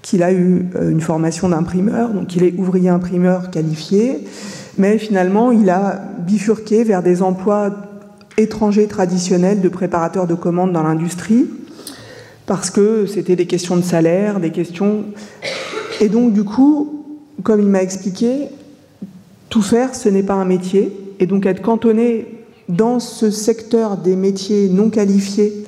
[0.06, 4.24] qu'il a eu une formation d'imprimeur, donc il est ouvrier imprimeur qualifié
[4.78, 7.74] mais finalement, il a bifurqué vers des emplois
[8.38, 11.48] étrangers traditionnels de préparateurs de commandes dans l'industrie,
[12.46, 15.06] parce que c'était des questions de salaire, des questions...
[16.02, 17.06] Et donc, du coup,
[17.44, 18.50] comme il m'a expliqué,
[19.50, 24.18] tout faire, ce n'est pas un métier, et donc être cantonné dans ce secteur des
[24.18, 25.66] métiers non qualifiés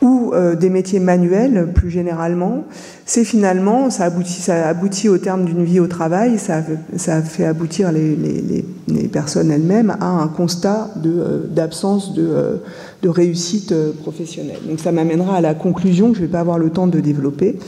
[0.00, 2.66] ou euh, des métiers manuels plus généralement,
[3.08, 6.62] c'est finalement, ça aboutit, ça aboutit au terme d'une vie au travail, ça,
[6.96, 12.28] ça fait aboutir les, les, les personnes elles-mêmes à un constat euh, d'absence de, de,
[12.28, 12.56] euh,
[13.00, 14.58] de, réussite professionnelle.
[14.68, 17.00] Donc ça m'amènera à la conclusion que je ne vais pas avoir le temps de
[17.00, 17.58] développer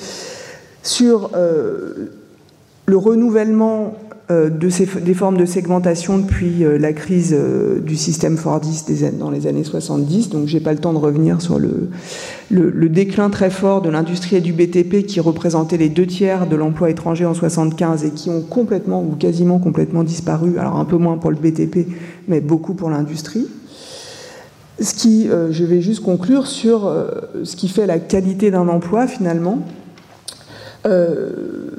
[0.83, 1.31] sur
[2.87, 4.10] le renouvellement euh,
[4.71, 9.47] ces, des formes de segmentation depuis euh, la crise euh, du système Fordiste dans les
[9.47, 10.31] années 70.
[10.31, 14.41] Donc, j'ai pas le temps de revenir sur le, déclin très fort de l'industrie et
[14.41, 18.43] du BTP qui représentait les deux tiers de l'emploi étranger en 75 et qui ont
[18.43, 20.59] complètement ou quasiment complètement disparu.
[20.59, 21.89] Alors, un peu moins pour le BTP,
[22.29, 23.47] mais beaucoup pour l'industrie.
[24.81, 26.91] Ce qui, je vais juste conclure sur
[27.45, 29.59] ce qui fait la qualité d'un emploi finalement.
[30.87, 31.71] Euh,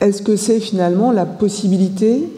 [0.00, 2.28] est-ce que c'est finalement la possibilité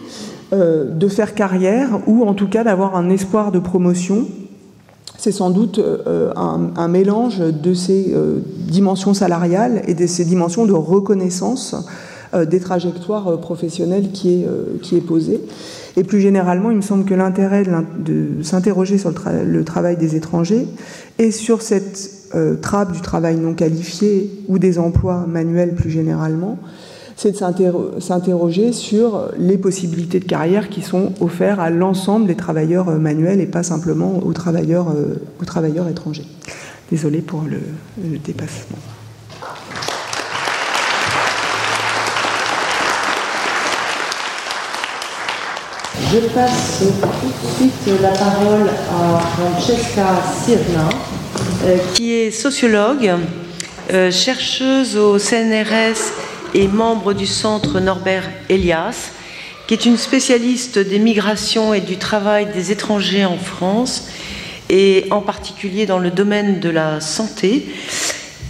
[0.52, 4.26] euh, de faire carrière ou en tout cas d'avoir un espoir de promotion?
[5.16, 10.66] C'est sans doute euh, un, mélange de ces euh, dimensions salariales et de ces dimensions
[10.66, 11.76] de reconnaissance
[12.48, 14.46] des trajectoires professionnelles qui est,
[14.80, 15.38] qui est posée.
[15.98, 19.12] Et plus généralement, il me semble que l'intérêt de, s'interroger sur
[19.44, 20.66] le, travail des étrangers
[21.18, 26.56] et sur cette trappe du travail non qualifié ou des emplois manuels plus généralement,
[27.16, 32.86] c'est de s'interroger sur les possibilités de carrière qui sont offertes à l'ensemble des travailleurs
[32.98, 34.88] manuels et pas simplement aux travailleurs,
[35.40, 36.26] aux travailleurs étrangers.
[36.90, 37.60] Désolée pour le,
[38.02, 38.78] le dépassement.
[46.12, 50.08] Je passe tout de suite la parole à Francesca
[50.44, 50.90] Sirna,
[51.64, 53.12] euh, qui est sociologue,
[53.90, 56.12] euh, chercheuse au CNRS
[56.54, 59.10] et membre du centre Norbert Elias,
[59.66, 64.08] qui est une spécialiste des migrations et du travail des étrangers en France,
[64.68, 67.66] et en particulier dans le domaine de la santé.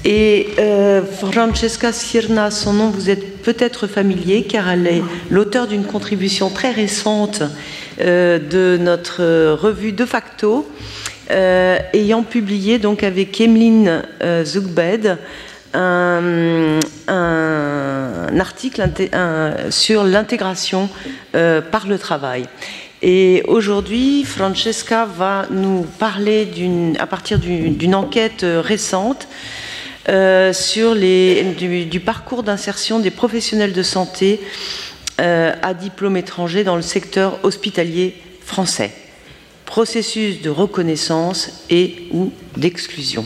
[0.04, 5.84] Et euh, Francesca Sirna, son nom vous êtes peut-être familier car elle est l'auteur d'une
[5.84, 7.42] contribution très récente
[8.00, 10.68] euh, de notre revue De facto,
[11.30, 14.02] euh, ayant publié donc avec Emeline
[14.44, 15.18] Zugbed
[15.74, 16.80] un,
[18.38, 18.90] article
[19.70, 20.88] sur l'intégration
[21.32, 22.46] par le travail.
[23.02, 26.48] Et aujourd'hui, Francesca va nous parler
[26.98, 29.28] à partir d'une enquête récente
[30.08, 34.40] euh, sur les, du, parcours d'insertion des professionnels de santé
[35.20, 38.92] euh, à diplôme étranger dans le secteur hospitalier français.
[39.64, 43.24] Processus de reconnaissance et ou d'exclusion.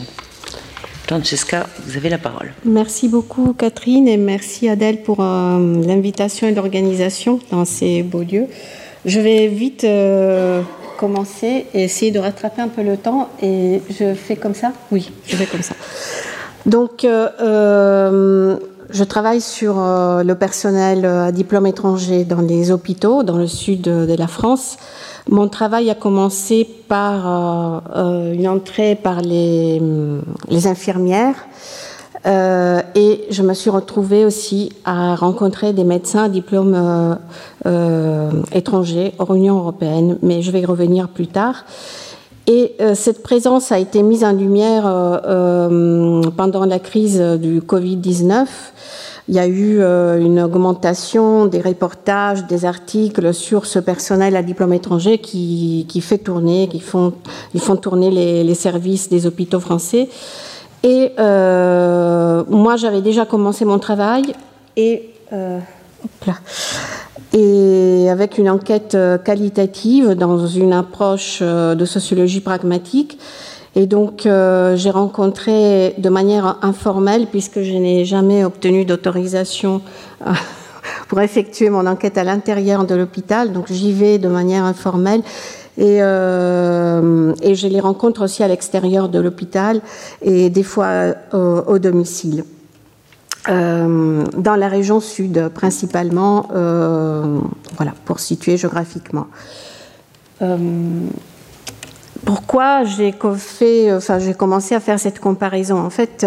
[1.07, 2.51] Francesca, vous avez la parole.
[2.65, 8.47] Merci beaucoup Catherine et merci Adèle pour euh, l'invitation et l'organisation dans ces beaux lieux.
[9.05, 9.85] Je vais vite
[10.97, 14.73] commencer et essayer de rattraper un peu le temps et je fais comme ça?
[14.91, 15.75] Oui, je fais comme ça.
[16.65, 18.57] Donc, euh, euh,
[18.89, 23.81] je travaille sur euh, le personnel à diplôme étranger dans les hôpitaux, dans le sud
[23.81, 24.77] de la France.
[25.29, 29.81] Mon travail a commencé par une entrée par les,
[30.65, 31.35] infirmières.
[32.25, 37.17] Euh, et je me suis retrouvée aussi à rencontrer des médecins à diplôme
[37.65, 41.63] euh, étranger hors Union européenne, mais je vais y revenir plus tard.
[42.47, 47.59] Et euh, cette présence a été mise en lumière euh, euh, pendant la crise du
[47.59, 48.45] Covid-19.
[49.29, 54.73] Il y a eu une augmentation des reportages, des articles sur ce personnel à diplôme
[54.73, 57.13] étranger qui, qui fait tourner, qui font,
[57.53, 60.07] ils font tourner les, services des hôpitaux français.
[60.83, 64.33] Et moi, j'avais déjà commencé mon travail
[64.77, 65.09] et
[67.33, 73.19] et avec une enquête euh, qualitative dans une approche euh, de sociologie pragmatique.
[73.75, 79.81] Et donc, euh, j'ai rencontré de manière informelle, puisque je n'ai jamais obtenu d'autorisation
[81.07, 85.21] pour effectuer mon enquête à l'intérieur de l'hôpital, donc j'y vais de manière informelle.
[85.77, 89.81] Et, euh, je les rencontre aussi à l'extérieur de l'hôpital
[90.23, 92.43] et des fois au domicile.
[93.49, 97.39] Euh, dans la région sud principalement, euh,
[97.77, 99.27] voilà, pour situer géographiquement.
[102.17, 102.83] Euh, pourquoi
[103.95, 106.25] enfin, j'ai commencé à faire cette comparaison En fait,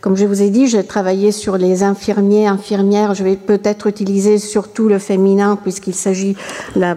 [0.00, 3.14] comme je vous ai dit, j'ai travaillé sur les infirmiers, infirmières.
[3.14, 6.36] Je vais peut-être utiliser surtout le féminin puisqu'il s'agit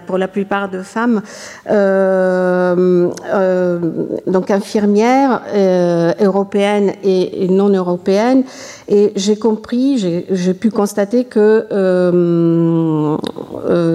[0.08, 1.22] pour la plupart de femmes.
[1.70, 3.80] Euh, euh,
[4.28, 8.44] donc infirmières euh, européennes et, non européennes.
[8.88, 9.98] Et j'ai compris,
[10.30, 11.66] j'ai pu constater que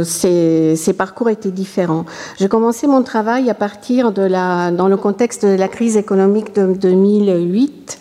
[0.04, 2.06] ces, ces, parcours étaient différents.
[2.38, 4.35] J'ai commencé mon travail à partir de la
[4.72, 7.98] dans le contexte de la crise économique de 2008.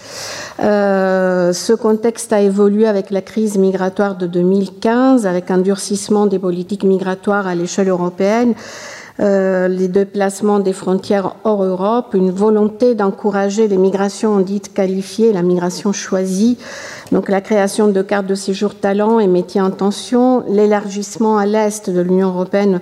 [0.60, 6.40] Euh, ce contexte a évolué avec la crise migratoire de 2015, avec un durcissement des
[6.40, 8.54] politiques migratoires à l'échelle européenne,
[9.22, 15.42] euh, les déplacements des frontières hors Europe, une volonté d'encourager les migrations dites qualifiées, la
[15.42, 16.58] migration choisie,
[17.12, 21.90] donc la création de cartes de séjour talent et métiers en tension, l'élargissement à l'est
[21.90, 22.82] de l'Union européenne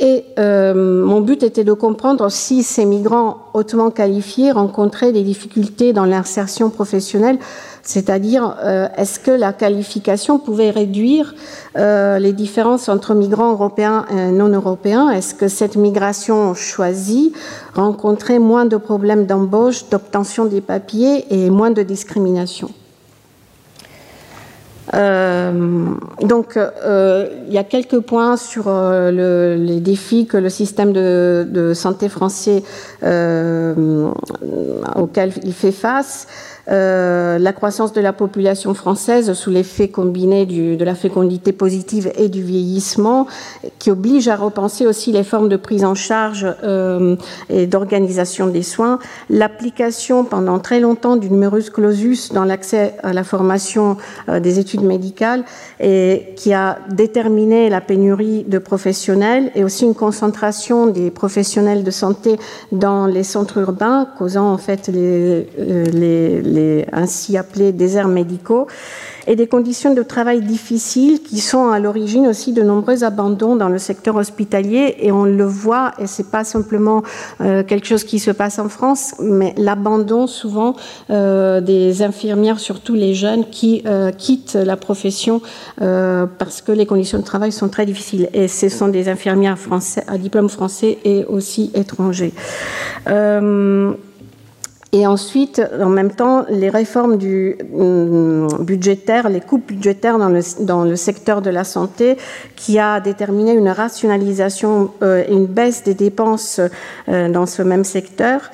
[0.00, 5.92] et euh, mon but était de comprendre si ces migrants hautement qualifiés rencontraient des difficultés
[5.92, 7.38] dans l'insertion professionnelle,
[7.82, 11.34] c'est-à-dire euh, est-ce que la qualification pouvait réduire
[11.76, 15.10] euh, les différences entre migrants européens et non européens?
[15.10, 17.34] Est-ce que cette migration choisie
[17.74, 22.70] rencontrait moins de problèmes d'embauche, d'obtention des papiers et moins de discrimination?
[24.94, 29.10] Euh, donc, euh, il y a quelques points sur euh,
[29.56, 32.62] les défis que le système de, santé français
[34.96, 36.26] auquel il fait face.
[36.70, 42.28] Euh, la croissance de la population française sous l'effet combiné de la fécondité positive et
[42.28, 43.26] du vieillissement,
[43.78, 47.16] qui oblige à repenser aussi les formes de prise en charge euh,
[47.48, 48.98] et d'organisation des soins,
[49.28, 53.96] l'application pendant très longtemps du numerus clausus dans l'accès à la formation
[54.28, 55.44] euh, des études médicales
[55.80, 61.90] et qui a déterminé la pénurie de professionnels et aussi une concentration des professionnels de
[61.90, 62.36] santé
[62.72, 65.46] dans les centres urbains, causant en fait les,
[66.92, 68.66] ainsi appelés déserts médicaux,
[69.26, 73.68] et des conditions de travail difficiles qui sont à l'origine aussi de nombreux abandons dans
[73.68, 74.96] le secteur hospitalier.
[74.98, 77.02] Et on le voit, et c'est pas simplement
[77.40, 80.74] euh, quelque chose qui se passe en France, mais l'abandon souvent
[81.10, 85.40] euh, des infirmières, surtout les jeunes, qui euh, quittent la profession
[85.78, 88.28] parce que les conditions de travail sont très difficiles.
[88.32, 92.32] Et ce sont des infirmières français, à diplôme français et aussi étrangers.
[94.92, 100.96] Et ensuite, en même temps, les réformes du, euh, budgétaires, les coupes budgétaires dans le,
[100.96, 102.16] secteur de la santé,
[102.56, 106.60] qui a déterminé une rationalisation euh, et une baisse des dépenses
[107.08, 108.50] euh, dans ce même secteur.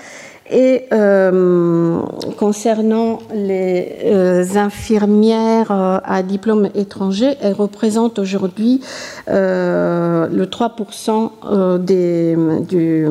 [0.51, 2.01] Et euh,
[2.39, 8.81] concernant les euh, infirmières euh, à diplôme étranger, elles représentent aujourd'hui
[9.27, 12.37] le 3% des,
[12.69, 13.07] du,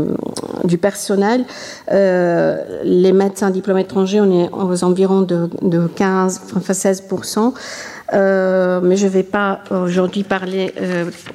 [0.64, 1.44] du, personnel.
[1.92, 7.54] les médecins à diplôme étranger, on est aux environs de, de 15, enfin 16%.
[8.14, 10.74] mais je ne vais pas aujourd'hui parler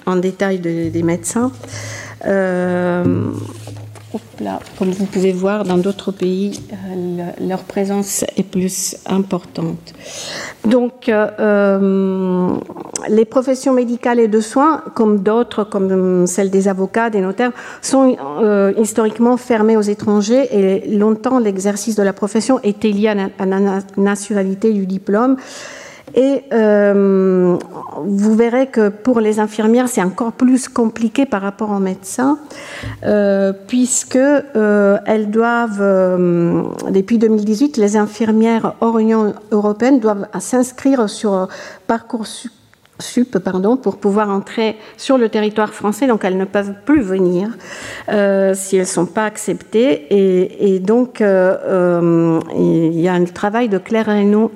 [0.07, 1.53] en détail des médecins.
[4.79, 9.95] Comme vous pouvez voir, dans d'autres pays, euh, leur présence est plus importante.
[10.65, 12.49] Donc, euh, euh,
[13.09, 17.53] les professions médicales et de soins, comme d'autres, comme celles des avocats, des notaires,
[17.83, 18.17] sont
[18.79, 23.09] historiquement fermées aux étrangers et longtemps l'exercice de la profession était lié
[23.39, 25.37] à la nationalité du diplôme.
[26.15, 27.57] Et euh,
[28.05, 32.39] vous verrez que pour les infirmières, c'est encore plus compliqué par rapport aux médecins,
[33.05, 35.81] euh, puisque euh, elles doivent,
[36.91, 41.49] depuis 2018, les infirmières hors Union européenne doivent s'inscrire sur
[41.87, 42.53] Parcoursup
[43.01, 47.51] sup pardon, pour pouvoir entrer sur le territoire français, donc elles ne peuvent plus venir
[48.09, 50.07] euh, si elles ne sont pas acceptées.
[50.11, 54.11] Et, donc, euh, euh, il y a un travail de Claire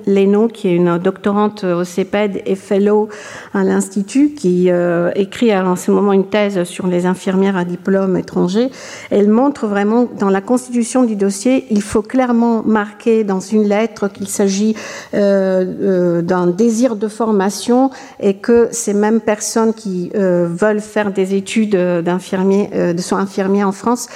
[0.05, 3.09] Lénaud, qui est une doctorante au CEPED et fellow
[3.53, 4.69] à l'Institut, qui
[5.15, 8.69] écrit en ce moment une thèse sur les infirmières à diplôme étranger.
[9.09, 14.07] Elle montre vraiment dans la constitution du dossier, il faut clairement marquer dans une lettre
[14.07, 14.75] qu'il s'agit
[15.13, 17.89] d'un désir de formation
[18.19, 23.19] et que ces mêmes personnes qui euh, veulent faire des études d'infirmiers, euh, de soins
[23.19, 24.07] infirmiers en France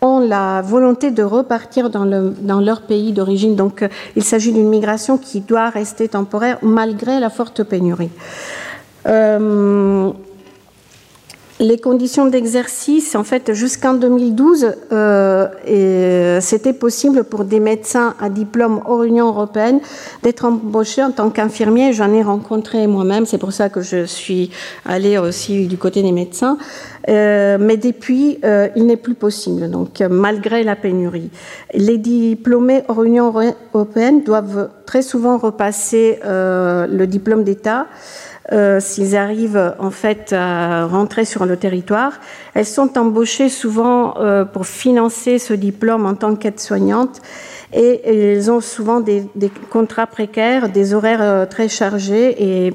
[0.00, 3.56] ont la volonté de repartir dans leur pays d'origine.
[3.56, 8.10] Donc euh, il s'agit d'une migration qui doit rester temporaire malgré la forte pénurie.
[11.60, 18.80] Les conditions d'exercice, en fait, jusqu'en 2012, euh, c'était possible pour des médecins à diplôme
[18.86, 19.80] hors Union européenne
[20.22, 21.92] d'être embauchés en tant qu'infirmiers.
[21.92, 24.50] J'en ai rencontré moi-même, c'est pour ça que je suis
[24.84, 26.58] allée aussi du côté des médecins.
[27.08, 31.30] Euh, mais depuis, euh, il n'est plus possible, donc malgré la pénurie.
[31.74, 33.34] Les diplômés hors Union
[33.74, 37.86] européenne doivent très souvent repasser euh, le diplôme d'État.
[38.50, 42.14] Euh, s'ils arrivent en fait à rentrer sur le territoire.
[42.54, 47.20] Elles sont embauchées souvent euh, pour financer ce diplôme en tant qu'aide-soignante
[47.74, 49.28] et elles ont souvent des,
[49.68, 52.72] contrats précaires, des horaires euh, très chargés et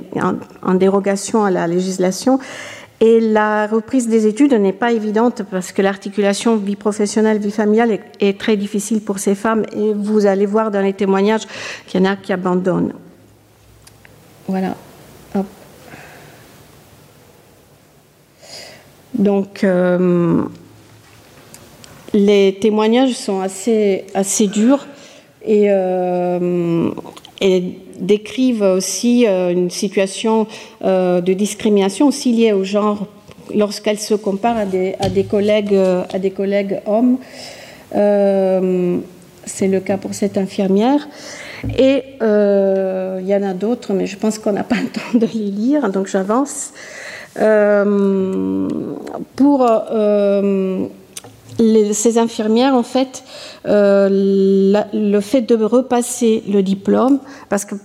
[0.62, 2.38] en, dérogation à la législation.
[3.00, 7.92] Et la reprise des études n'est pas évidente parce que l'articulation vie professionnelle, vie familiale
[7.92, 11.48] est, est, très difficile pour ces femmes et vous allez voir dans les témoignages
[11.88, 12.94] qu'il y en a qui abandonnent.
[14.48, 14.76] Voilà.
[19.16, 20.44] Donc, euh,
[22.14, 24.88] les témoignages sont assez, assez durs
[25.46, 26.90] et, euh,
[28.00, 30.48] décrivent aussi euh, une situation
[30.82, 33.08] de discrimination aussi liée au genre
[33.54, 37.18] lorsqu'elles se comparent à des, à des, collègues, à des collègues hommes.
[39.46, 41.08] C'est le cas pour cette infirmière.
[41.78, 45.28] Et il y en a d'autres, mais je pense qu'on n'a pas le temps de
[45.34, 46.72] les lire, donc j'avance.
[47.40, 48.68] Euh,
[49.36, 50.88] pour euh,
[51.58, 53.24] ces infirmières, en fait,
[53.66, 57.20] euh, le fait de repasser le diplôme,
[57.50, 57.76] parce que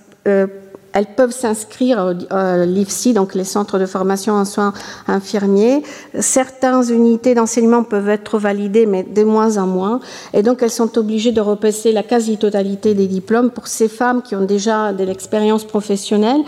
[0.93, 4.73] elles peuvent s'inscrire à l'IFSI, donc les centres de formation en soins
[5.07, 5.83] infirmiers.
[6.19, 10.01] Certaines unités d'enseignement peuvent être validées, mais de moins en moins.
[10.33, 13.51] Et donc, elles sont obligées de repasser la quasi-totalité des diplômes.
[13.51, 16.41] Pour ces femmes qui ont déjà de l'expérience professionnelle,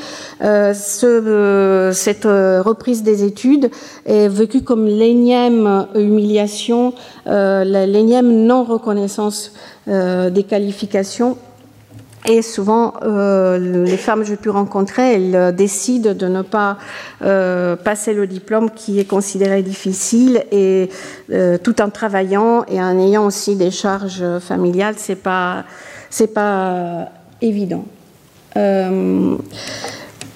[0.42, 3.70] euh, ce, cette euh, reprise des études
[4.06, 6.94] est vécue comme l'énième humiliation,
[7.26, 9.52] euh, l'énième non-reconnaissance
[9.88, 11.36] euh, des qualifications
[12.26, 16.76] et souvent, euh, les femmes que j'ai pu rencontrer, elles euh, décident de ne pas
[17.22, 20.90] euh, passer le diplôme qui est considéré difficile et
[21.64, 25.64] tout en travaillant et en ayant aussi des charges familiales, c'est pas
[26.10, 27.08] c'est pas
[27.40, 27.84] évident.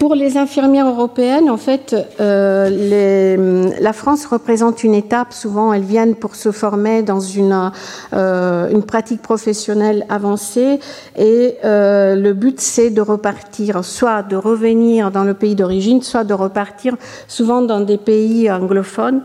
[0.04, 5.32] Pour les infirmières européennes, en fait, euh, la France représente une étape.
[5.32, 7.70] Souvent, elles viennent pour se former dans une,
[8.12, 10.78] euh, pratique professionnelle avancée.
[11.16, 16.24] Et euh, le but, c'est de repartir, soit de revenir dans le pays d'origine, soit
[16.24, 16.96] de repartir
[17.26, 19.22] souvent dans des pays anglophones.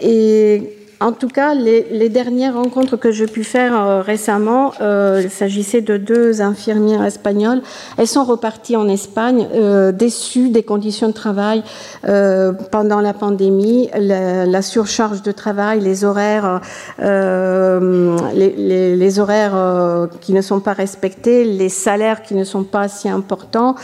[0.00, 5.30] Et en tout cas, les, dernières rencontres que j'ai pu faire euh, récemment, euh, il
[5.30, 7.60] s'agissait de deux infirmières espagnoles.
[7.98, 11.64] Elles sont reparties en Espagne, euh, déçues des conditions de travail
[12.70, 16.60] pendant la pandémie, la, surcharge de travail, les horaires,
[18.34, 23.74] les, horaires qui ne sont pas respectés, les salaires qui ne sont pas si importants.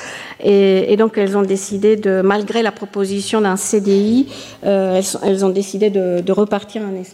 [0.42, 4.28] Et, donc, elles ont décidé de, malgré la proposition d'un CDI,
[4.62, 7.07] elles, ont décidé de, de repartir en Espagne.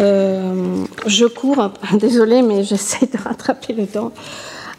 [0.00, 4.12] Euh, je cours, désolée, mais j'essaie de rattraper le temps.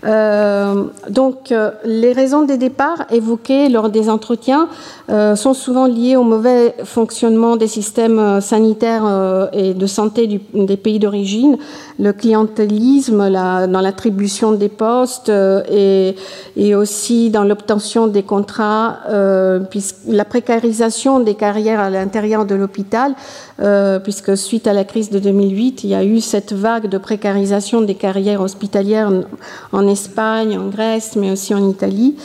[0.06, 4.70] Euh, donc, euh, les raisons des départs évoquées lors des entretiens
[5.36, 11.58] sont souvent liées au mauvais fonctionnement des systèmes sanitaires et de santé des pays d'origine,
[12.00, 16.16] le clientélisme dans l'attribution des postes et,
[16.56, 19.00] et, aussi dans l'obtention des contrats,
[19.70, 23.16] puisque la précarisation des carrières à l'intérieur de l'hôpital,
[24.04, 27.82] puisque suite à la crise de 2008, il y a eu cette vague de précarisation
[27.82, 29.12] des carrières hospitalières
[29.72, 32.16] en Espagne, en Grèce, mais aussi en Italie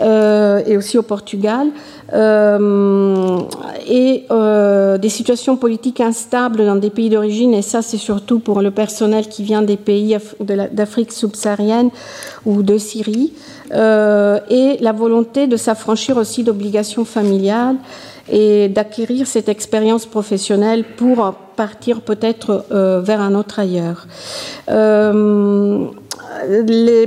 [0.00, 1.68] euh, et aussi au Portugal.
[2.12, 3.40] Euh,
[3.86, 8.62] et euh, des situations politiques instables dans des pays d'origine, et ça c'est surtout pour
[8.62, 10.16] le personnel qui vient des pays
[10.72, 11.90] d'Afrique subsaharienne
[12.46, 13.32] ou de Syrie,
[13.70, 17.76] et la volonté de s'affranchir aussi d'obligations familiales
[18.30, 24.06] et d'acquérir cette expérience professionnelle pour partir peut-être vers un autre ailleurs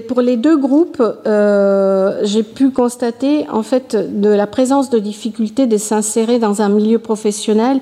[0.07, 5.67] pour les deux groupes, euh, j'ai pu constater en fait de la présence de difficultés
[5.67, 7.79] de s'insérer dans un milieu professionnel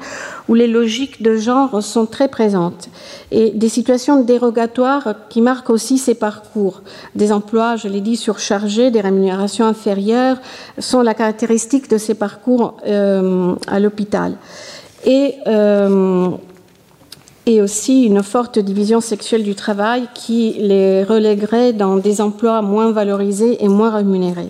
[0.47, 2.89] où les logiques de genre sont très présentes
[3.31, 6.81] et des situations dérogatoires qui marquent aussi ces parcours.
[7.15, 10.37] Des emplois, je l'ai dit, surchargés, des rémunérations inférieures
[10.77, 14.33] sont la caractéristique de ces parcours euh, à l'hôpital.
[15.05, 16.29] Et euh,
[17.45, 22.91] et aussi une forte division sexuelle du travail qui les relèguerait dans des emplois moins
[22.91, 24.49] valorisés et moins rémunérés.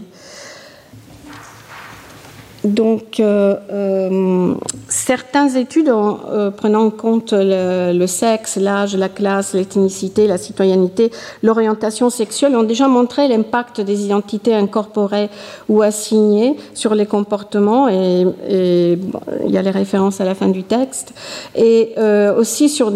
[2.66, 4.53] Donc, euh, euh,
[4.89, 11.10] certaines études, euh, prenant en compte le, sexe, l'âge, la classe, l'ethnicité, la citoyenneté,
[11.41, 15.30] l'orientation sexuelle, ont déjà montré l'impact des identités incorporées
[15.70, 20.64] ou assignées sur les comportements, et, il y a les références à la fin du
[20.64, 21.14] texte,
[21.55, 21.95] et
[22.38, 22.91] aussi sur,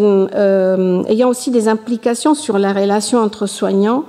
[1.08, 4.04] ayant aussi des implications sur la relation entre soignants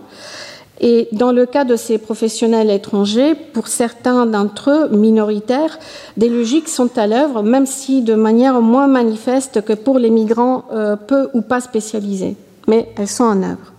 [0.82, 5.80] et dans le cas de ces professionnels étrangers, pour certains d'entre eux, minoritaires,
[6.18, 10.66] des logiques sont à l'œuvre, même si de manière moins manifeste que pour les migrants
[10.74, 12.36] euh, peu ou pas spécialisés.
[12.68, 13.74] Mais elles sont en œuvre.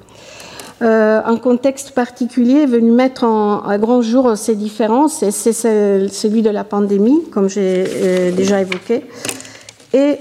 [0.82, 6.42] Euh, un contexte particulier est venu mettre à grand jour ces différences, et c'est celui
[6.42, 9.04] de la pandémie, comme j'ai euh, déjà évoqué.
[9.92, 10.18] Et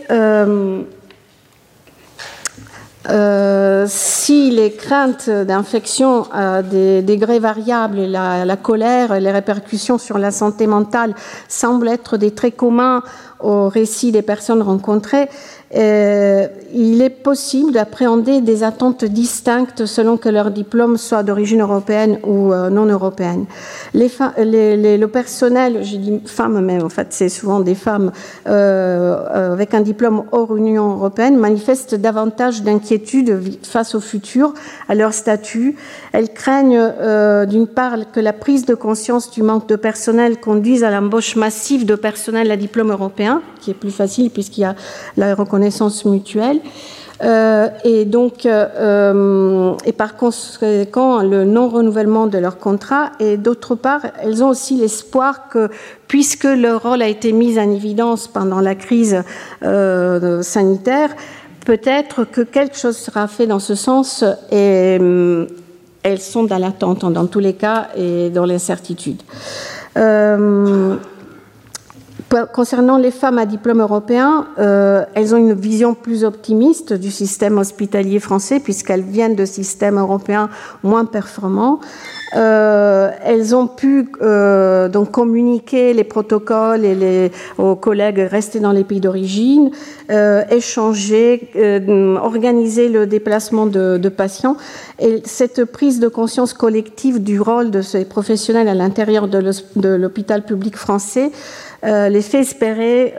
[3.10, 10.18] euh, si les craintes d'infection à des degrés variables, la, la, colère, les répercussions sur
[10.18, 11.14] la santé mentale
[11.48, 13.04] semblent être des traits communs
[13.40, 15.30] au récit des personnes rencontrées,
[15.74, 22.20] euh, il est possible d'appréhender des attentes distinctes selon que leur diplôme soit d'origine européenne
[22.24, 23.46] ou euh, non européenne.
[23.96, 28.12] Le personnel, je dis femmes mais en fait c'est souvent des femmes
[28.48, 34.54] euh, avec un diplôme hors Union européenne, manifestent davantage d'inquiétude face au futur,
[34.88, 35.76] à leur statut.
[36.12, 36.92] Elles craignent
[37.48, 41.86] d'une part que la prise de conscience du manque de personnel conduise à l'embauche massive
[41.86, 44.76] de personnel à diplôme européen, qui est plus facile puisqu'il y a
[45.18, 45.55] la reconnaissance
[46.06, 46.60] mutuelle.
[47.22, 53.12] et donc, et par conséquent, le non-renouvellement de leur contrat.
[53.20, 55.70] Et d'autre part, elles ont aussi l'espoir que,
[56.08, 59.24] puisque leur rôle a été mis en évidence pendant la crise
[59.62, 61.10] sanitaire,
[61.66, 65.00] peut-être que quelque chose sera fait dans ce sens et
[66.04, 69.22] elles sont dans l'attente dans tous les cas et dans l'incertitude.
[72.54, 77.58] Concernant les femmes à diplôme européen, euh, elles ont une vision plus optimiste du système
[77.58, 80.50] hospitalier français puisqu'elles viennent de systèmes européens
[80.84, 81.80] moins performants.
[82.36, 88.74] Euh, elles ont pu euh, donc communiquer les protocoles et les, aux collègues restés dans
[88.74, 89.72] les pays d'origine,
[90.50, 91.52] échanger,
[92.22, 94.58] organiser le déplacement de, patients.
[95.00, 100.44] Et cette prise de conscience collective du rôle de ces professionnels à l'intérieur de l'hôpital
[100.44, 101.32] public français
[101.86, 103.14] les fait espérer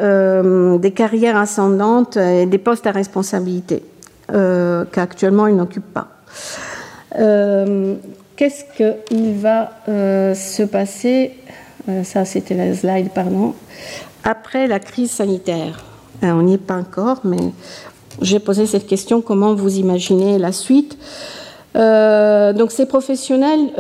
[0.79, 3.83] des carrières ascendantes et des postes à responsabilité
[4.29, 6.09] qu'actuellement ils n'occupent pas.
[8.37, 11.33] Qu'est-ce qu'il va euh, se passer
[11.89, 13.55] euh, Ça, c'était la slide, pardon.
[14.25, 15.83] Après la crise sanitaire?
[16.23, 17.39] Euh, on n'y est pas encore, mais
[18.21, 20.99] j'ai posé cette question comment vous imaginez la suite?
[21.77, 23.71] Donc ces professionnels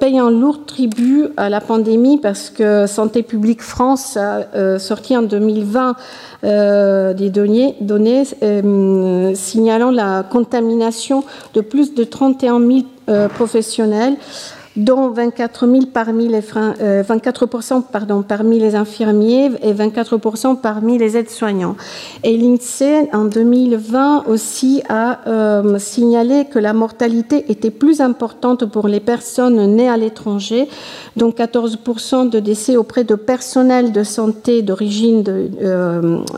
[0.00, 5.22] payent un lourd tribut à la pandémie parce que Santé publique France a sorti en
[5.22, 5.96] 2020
[6.42, 8.24] des données, données
[9.34, 11.24] signalant la contamination
[11.54, 14.16] de plus de 31 000 euh, professionnels,
[14.78, 21.16] dont 24 000 parmi les 24 euh, pardon, parmi les infirmiers et 24% parmi les
[21.16, 21.76] aides-soignants.
[22.22, 28.86] Et l'INSEE, en 2020 aussi, a euh, signalé que la mortalité était plus importante pour
[28.88, 30.68] les personnes nées à l'étranger,
[31.16, 35.24] dont 14% de décès auprès de personnel de santé d'origine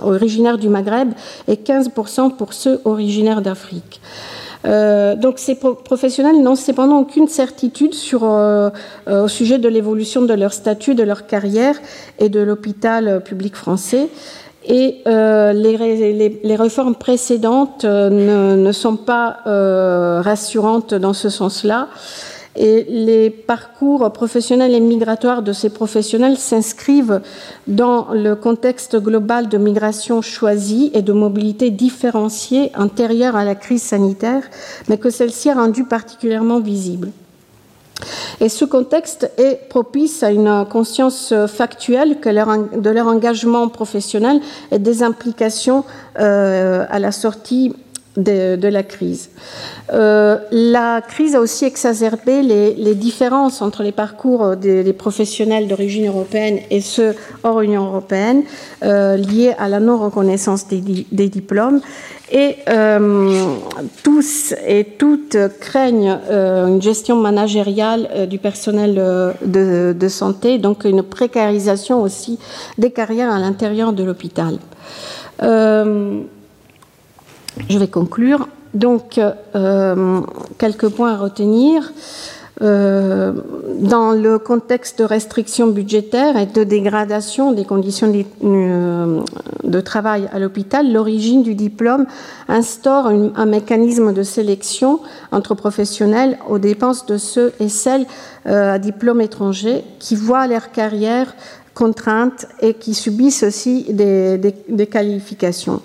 [0.03, 1.11] originaire du Maghreb
[1.47, 4.01] et 15% pour ceux originaires d'Afrique.
[4.67, 8.71] Euh, donc ces professionnels n'ont cependant aucune certitude sur, euh,
[9.09, 11.77] euh, au sujet de l'évolution de leur statut, de leur carrière
[12.19, 14.09] et de l'hôpital public français.
[14.69, 19.39] Et les, les, réformes précédentes ne, sont pas
[20.23, 21.89] rassurantes dans ce sens-là.
[22.57, 27.21] Et les parcours professionnels et migratoires de ces professionnels s'inscrivent
[27.69, 33.83] dans le contexte global de migration choisie et de mobilité différenciée antérieure à la crise
[33.83, 34.43] sanitaire,
[34.89, 37.11] mais que celle-ci a rendu particulièrement visible.
[38.41, 44.41] Et ce contexte est propice à une conscience factuelle de leur engagement professionnel
[44.73, 45.85] et des implications
[46.19, 47.75] euh, à la sortie
[48.17, 49.31] de, la crise.
[49.93, 56.59] Euh, la crise a aussi exacerbé les, différences entre les parcours des, professionnels d'origine européenne
[56.71, 58.43] et ceux hors Union européenne,
[58.83, 61.81] euh, liés à la non-reconnaissance des, diplômes.
[62.33, 63.57] Et euh,
[64.05, 68.95] tous et toutes craignent une gestion managériale du personnel
[69.45, 72.39] de, de, santé, donc une précarisation aussi
[72.79, 74.59] des carrières à l'intérieur de l'hôpital.
[77.69, 78.49] Je vais conclure.
[78.75, 79.21] Donc,
[79.55, 80.21] euh,
[80.59, 81.93] quelques points à retenir.
[82.63, 83.33] Euh,
[83.81, 90.39] dans le contexte de restrictions budgétaires et de dégradation des conditions de, euh, travail à
[90.39, 92.05] l'hôpital, l'origine du diplôme
[92.49, 95.01] instaure un mécanisme de sélection
[95.33, 98.05] entre professionnels aux dépenses de ceux et celles
[98.45, 101.35] à diplôme étranger qui voient leur carrière
[101.73, 105.81] contrainte et qui subissent aussi des qualifications.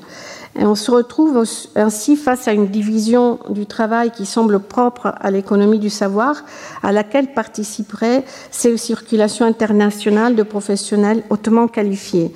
[0.57, 1.43] On se retrouve
[1.75, 6.43] ainsi face à une division du travail qui semble propre à l'économie du savoir,
[6.81, 12.31] à laquelle participeraient ces circulations internationales de professionnels hautement qualifiés,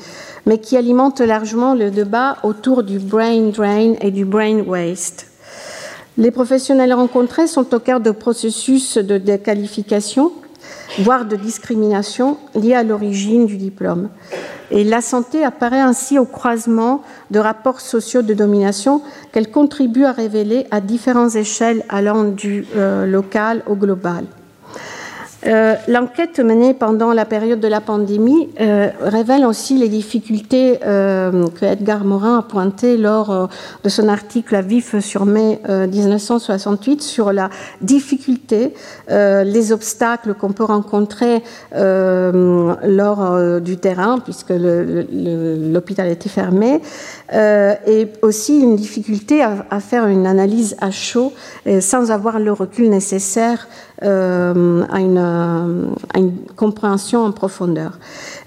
[0.45, 5.27] mais qui alimente largement le débat autour du brain drain et du brain waste.
[6.17, 10.33] Les professionnels rencontrés sont au cœur de processus de déqualification,
[10.99, 14.09] voire de discrimination liés à l'origine du diplôme.
[14.71, 17.01] Et la santé apparaît ainsi au croisement
[17.31, 19.01] de rapports sociaux de domination
[19.31, 24.25] qu'elle contribue à révéler à différentes échelles allant du euh, local au global.
[25.47, 31.47] Euh, l'enquête menée pendant la période de la pandémie euh, révèle aussi les difficultés euh,
[31.47, 33.49] que Edgar Morin a pointées lors
[33.83, 37.49] de son article à vif sur mai 1968 sur la
[37.81, 38.73] difficulté,
[39.09, 46.81] les obstacles qu'on peut rencontrer lors du terrain, puisque l'hôpital était fermé,
[47.33, 51.33] et aussi une difficulté à, à, faire une analyse à chaud
[51.79, 53.67] sans avoir le recul nécessaire
[54.03, 55.65] euh, à, une, à,
[56.17, 57.99] une, compréhension en profondeur.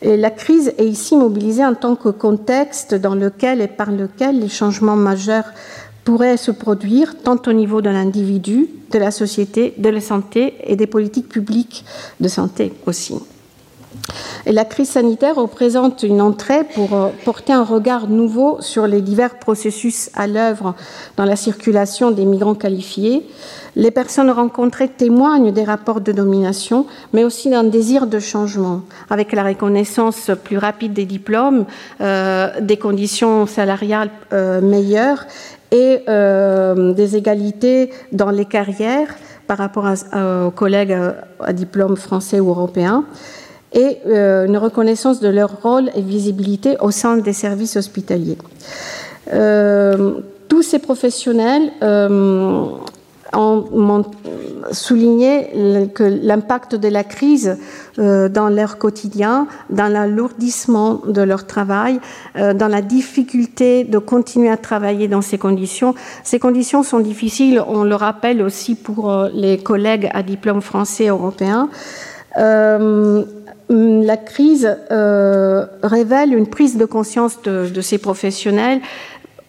[0.02, 4.48] La crise est ici mobilisée en tant que contexte dans lequel et par lequel les
[4.48, 5.44] changements majeurs
[6.04, 10.76] pourrait se produire tant au niveau de l'individu, de la société, de la santé et
[10.76, 11.84] des politiques publiques
[12.20, 13.14] de santé aussi.
[14.46, 19.00] Et la crise sanitaire représente une entrée pour euh, porter un regard nouveau sur les
[19.00, 20.74] divers processus à l'œuvre
[21.16, 23.26] dans la circulation des migrants qualifiés.
[23.76, 29.32] Les personnes rencontrées témoignent des rapports de domination, mais aussi d'un désir de changement, avec
[29.32, 31.64] la reconnaissance plus rapide des diplômes,
[32.00, 35.24] euh, des conditions salariales euh, meilleures
[35.74, 39.08] et des égalités dans les carrières
[39.46, 40.94] par rapport aux collègues
[41.40, 43.06] à diplôme français ou européen
[43.72, 48.38] et euh, une reconnaissance de leur rôle et visibilité au sein des services hospitaliers.
[49.32, 52.66] Euh, tous ces professionnels euh,
[53.34, 54.04] ont
[54.72, 57.56] souligné que l'impact de la crise
[57.96, 61.98] dans leur quotidien, dans l'alourdissement de leur travail,
[62.34, 65.94] dans la difficulté de continuer à travailler dans ces conditions.
[66.24, 71.70] Ces conditions sont difficiles, on le rappelle aussi pour les collègues à diplôme français européen.
[72.36, 73.24] Hum,
[73.68, 78.80] la crise euh, révèle une prise de conscience de, ces professionnels.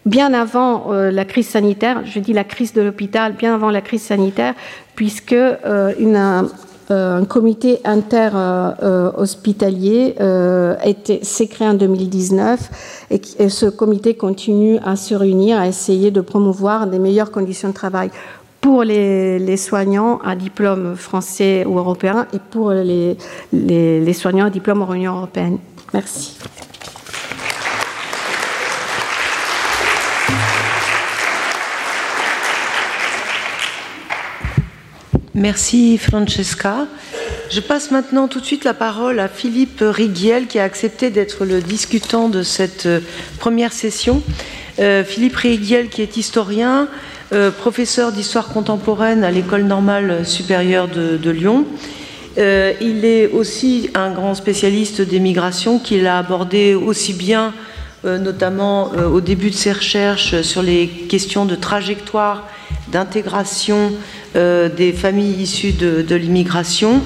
[0.05, 3.81] Bien avant euh, la crise sanitaire, je dis la crise de l'hôpital, bien avant la
[3.81, 4.53] crise sanitaire,
[4.95, 5.93] puisque euh,
[6.89, 10.15] un, comité inter-hospitalier
[11.23, 12.69] s'est créé en 2019
[13.09, 17.69] et, et, ce comité continue à se réunir, à essayer de promouvoir des meilleures conditions
[17.69, 18.11] de travail
[18.63, 24.93] pour les, soignants à diplôme français ou européen et pour les, soignants à diplôme en
[24.93, 25.57] Union européenne.
[25.93, 26.37] Merci.
[35.35, 36.87] Merci Francesca.
[37.51, 41.43] Je passe maintenant tout de suite la parole à Philippe Riguiel qui a accepté d'être
[41.43, 43.01] le discutant de cette euh,
[43.39, 44.23] première session.
[44.79, 46.87] Euh, Philippe Riguiel qui est historien,
[47.33, 51.65] euh, professeur d'histoire contemporaine à l'École normale supérieure de, Lyon.
[52.37, 57.53] Euh, il est aussi un grand spécialiste des migrations qu'il a abordé aussi bien,
[58.05, 62.47] euh, notamment au début de ses recherches, sur les questions de trajectoire,
[62.91, 63.93] d'intégration
[64.35, 67.01] des familles issues de l'immigration,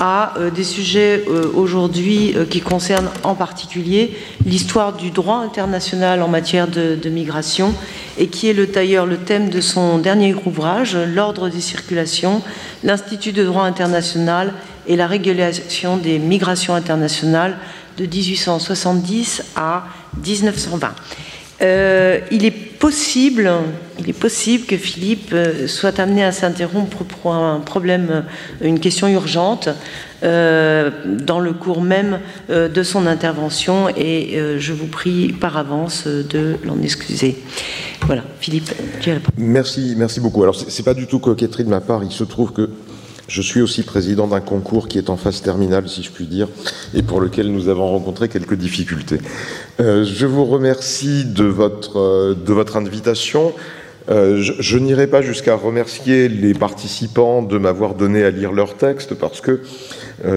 [0.00, 6.22] à euh, des sujets euh, aujourd'hui euh, qui concernent en particulier l'histoire du droit international
[6.22, 7.74] en matière de, migration
[8.18, 12.42] et qui est le, le thème de son dernier ouvrage, L'ordre des circulations,
[12.82, 14.54] l'Institut de droit international
[14.86, 17.58] et la régulation des migrations internationales
[17.98, 19.84] de 1870 à
[20.24, 20.94] 1920.
[21.60, 23.50] Il est possible,
[23.98, 28.80] il est possible que Philippe euh, soit amené à s'interrompre pour un problème, euh, une
[28.80, 29.68] question urgente
[30.22, 36.56] euh, dans le cours même de son intervention et je vous prie par avance de
[36.64, 37.38] l'en excuser.
[38.06, 39.30] Voilà, Philippe, tu réponds.
[39.38, 40.42] Merci, merci beaucoup.
[40.42, 42.02] Alors, c'est pas du tout coquetterie de ma part.
[42.04, 42.70] Il se trouve que
[43.30, 46.48] je suis aussi président d'un concours qui est en phase terminale, si je puis dire,
[46.94, 49.18] et pour lequel nous avons rencontré quelques difficultés.
[49.78, 53.52] Euh, je vous remercie de votre, euh, invitation.
[54.10, 59.14] Euh, je, n'irai pas jusqu'à remercier les participants de m'avoir donné à lire leur texte
[59.14, 59.60] parce que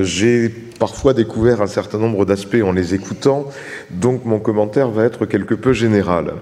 [0.02, 3.48] j'ai parfois découvert un certain nombre d'aspects en les écoutant,
[3.90, 6.34] donc mon commentaire va être quelque peu général.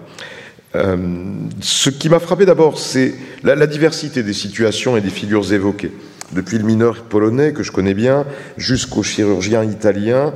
[0.73, 5.91] ce qui m'a frappé d'abord, c'est la, diversité des situations et des figures évoquées
[6.33, 8.25] depuis le mineur polonais que je connais bien
[8.57, 10.33] jusqu'au chirurgien italien,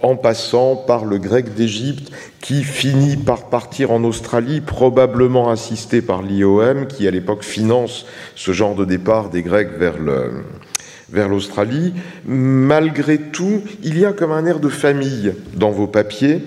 [0.00, 6.22] en passant par le grec d'Égypte qui finit par partir en Australie, probablement assisté par
[6.22, 9.72] l'IOM qui à l'époque finance ce genre de départ des Grecs
[11.10, 11.94] vers l'Australie.
[12.26, 16.42] Malgré tout, il y a comme un air de famille dans vos papiers,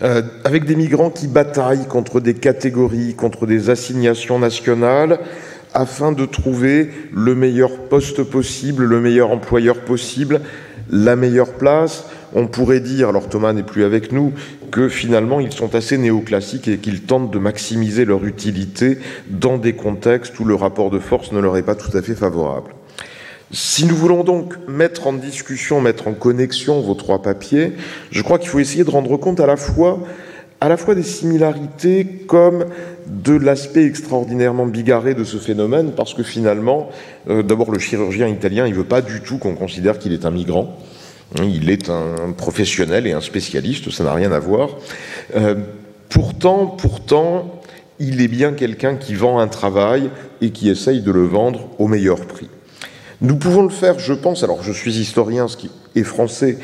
[0.00, 5.18] euh, avec des migrants qui bataillent contre des catégories, contre des assignations nationales,
[5.74, 10.40] afin de trouver le meilleur poste possible, le meilleur employeur possible,
[10.90, 12.04] la meilleure place.
[12.34, 14.32] On pourrait dire, alors Thomas n'est plus avec nous,
[14.70, 18.98] que finalement ils sont assez néoclassiques et qu'ils tentent de maximiser leur utilité
[19.30, 22.14] dans des contextes où le rapport de force ne leur est pas tout à fait
[22.14, 22.72] favorable.
[23.50, 27.72] Si nous voulons donc mettre en discussion, mettre en connexion vos trois papiers,
[28.10, 30.00] je crois qu'il faut essayer de rendre compte à la fois
[30.60, 32.66] à la fois des similarités comme
[33.06, 36.90] de l'aspect extraordinairement bigarré de ce phénomène, parce que finalement,
[37.28, 40.26] euh, d'abord le chirurgien italien, il ne veut pas du tout qu'on considère qu'il est
[40.26, 40.76] un migrant.
[41.42, 44.70] Il est un professionnel et un spécialiste, ça n'a rien à voir.
[45.36, 45.56] Euh,
[46.08, 47.60] pourtant, pourtant,
[47.98, 51.86] il est bien quelqu'un qui vend un travail et qui essaye de le vendre au
[51.86, 52.48] meilleur prix.
[53.20, 56.58] Nous pouvons le faire, je pense, alors je suis historien, ce qui est français,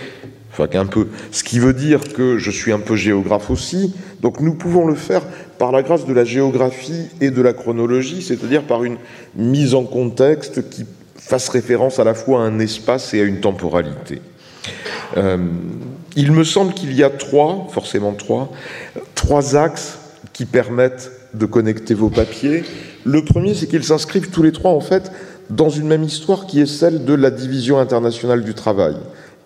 [0.56, 1.08] Enfin, peu.
[1.32, 3.92] Ce qui veut dire que je suis un peu géographe aussi.
[4.22, 5.22] Donc nous pouvons le faire
[5.58, 8.96] par la grâce de la géographie et de la chronologie, c'est-à-dire par une
[9.34, 10.86] mise en contexte qui
[11.16, 14.22] fasse référence à la fois à un espace et à une temporalité.
[15.16, 15.38] Euh,
[16.16, 18.52] il me semble qu'il y a trois, forcément trois,
[19.16, 19.98] trois axes
[20.32, 22.62] qui permettent de connecter vos papiers.
[23.04, 25.10] Le premier, c'est qu'ils s'inscrivent tous les trois, en fait,
[25.50, 28.96] dans une même histoire qui est celle de la division internationale du travail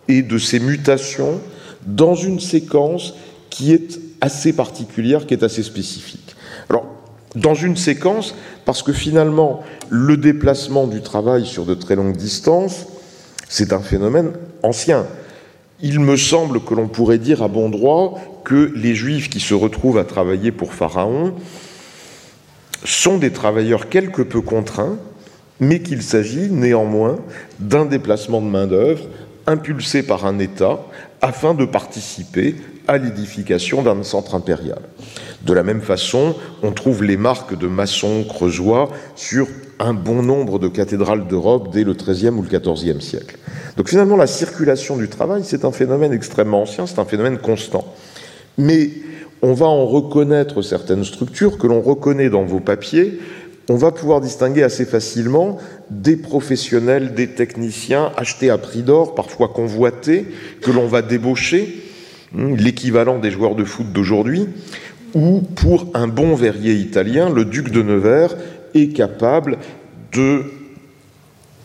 [0.09, 1.41] et de ses mutations
[1.87, 3.15] dans une séquence
[3.51, 6.35] qui est assez particulière, qui est assez spécifique.
[6.69, 6.87] Alors,
[7.35, 8.35] dans une séquence,
[8.65, 12.87] parce que finalement, le déplacement du travail sur de très longues distances,
[13.49, 14.33] c'est un phénomène
[14.63, 15.07] ancien.
[15.81, 19.55] Il me semble que l'on pourrait dire à bon droit que les Juifs qui se
[19.55, 21.35] retrouvent à travailler pour Pharaon
[22.85, 24.97] sont des travailleurs quelque peu contraints,
[25.61, 27.19] mais qu'il s'agit néanmoins
[27.59, 29.05] d'un déplacement de main-d'œuvre
[29.49, 30.79] impulsé par un État
[31.21, 32.55] afin de participer
[32.87, 34.79] à l'édification d'un centre impérial.
[35.43, 39.49] De la même façon, on trouve les marques de maçons creusois sur
[39.81, 43.39] un bon nombre de cathédrales d'Europe dès le XIIIe ou le XIVe siècle.
[43.77, 47.85] Donc finalement, la circulation du travail, c'est un phénomène extrêmement ancien, c'est un phénomène constant.
[48.59, 48.91] Mais
[49.41, 53.21] on va en reconnaître certaines structures que l'on reconnaît dans vos papiers,
[53.69, 55.59] on va pouvoir distinguer assez facilement
[55.91, 60.27] des professionnels, des techniciens achetés à prix d'or, parfois convoités,
[60.63, 61.83] que l'on va débaucher,
[62.33, 64.49] hmm, l'équivalent des joueurs de foot d'aujourd'hui,
[65.15, 68.37] ou pour un bon verrier italien, le duc de Nevers
[68.75, 69.59] est capable
[70.13, 70.45] de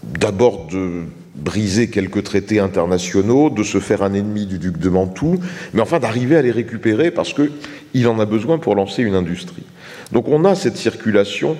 [0.04, 1.04] d'abord de
[1.36, 5.40] briser quelques traités internationaux, de se faire un ennemi du duc de Mantoue,
[5.74, 9.64] mais enfin d'arriver à les récupérer parce qu'il en a besoin pour lancer une industrie.
[10.12, 11.58] Donc on a cette circulation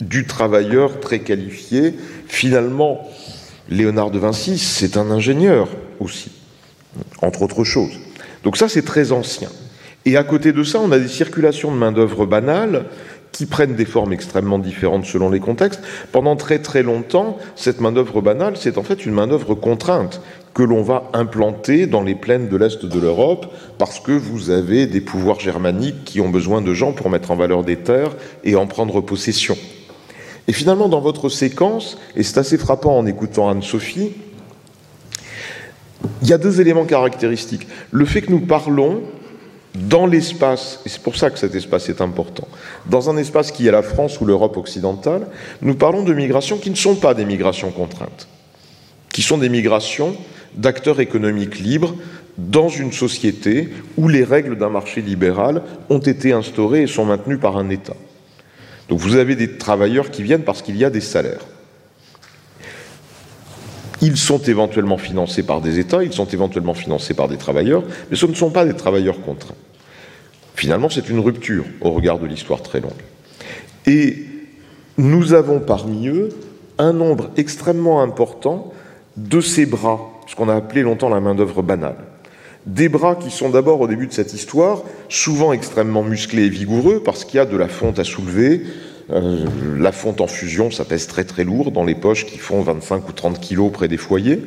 [0.00, 1.94] du travailleur très qualifié.
[2.26, 3.08] Finalement,
[3.68, 5.68] Léonard de Vinci, c'est un ingénieur
[6.00, 6.30] aussi,
[7.22, 7.98] entre autres choses.
[8.44, 9.48] Donc ça, c'est très ancien.
[10.04, 12.86] Et à côté de ça, on a des circulations de main-d'œuvre banales
[13.32, 15.82] qui prennent des formes extrêmement différentes selon les contextes.
[16.12, 20.22] Pendant très très longtemps, cette main-d'œuvre banale, c'est en fait une main-d'œuvre contrainte
[20.54, 24.86] que l'on va implanter dans les plaines de l'Est de l'Europe parce que vous avez
[24.86, 28.56] des pouvoirs germaniques qui ont besoin de gens pour mettre en valeur des terres et
[28.56, 29.56] en prendre possession.
[30.48, 34.12] Et finalement, dans votre séquence, et c'est assez frappant en écoutant Anne-Sophie,
[36.22, 37.68] il y a deux éléments caractéristiques.
[37.90, 39.02] Le fait que nous parlons
[39.74, 42.48] dans l'espace, et c'est pour ça que cet espace est important,
[42.86, 45.26] dans un espace qui est la France ou l'Europe occidentale,
[45.60, 48.26] nous parlons de migrations qui ne sont pas des migrations contraintes,
[49.12, 50.16] qui sont des migrations
[50.54, 51.94] d'acteurs économiques libres
[52.38, 53.68] dans une société
[53.98, 57.96] où les règles d'un marché libéral ont été instaurées et sont maintenues par un État.
[58.88, 61.44] Donc vous avez des travailleurs qui viennent parce qu'il y a des salaires.
[64.00, 68.16] Ils sont éventuellement financés par des États, ils sont éventuellement financés par des travailleurs, mais
[68.16, 69.56] ce ne sont pas des travailleurs contraints.
[70.54, 72.92] Finalement, c'est une rupture au regard de l'histoire très longue.
[73.86, 74.26] Et
[74.96, 76.30] nous avons parmi eux
[76.78, 78.72] un nombre extrêmement important
[79.16, 81.96] de ces bras, ce qu'on a appelé longtemps la main-d'œuvre banale.
[82.68, 87.02] Des bras qui sont d'abord, au début de cette histoire, souvent extrêmement musclés et vigoureux,
[87.02, 88.62] parce qu'il y a de la fonte à soulever.
[89.10, 89.46] Euh,
[89.78, 93.08] la fonte en fusion, ça pèse très très lourd dans les poches qui font 25
[93.08, 94.42] ou 30 kilos près des foyers,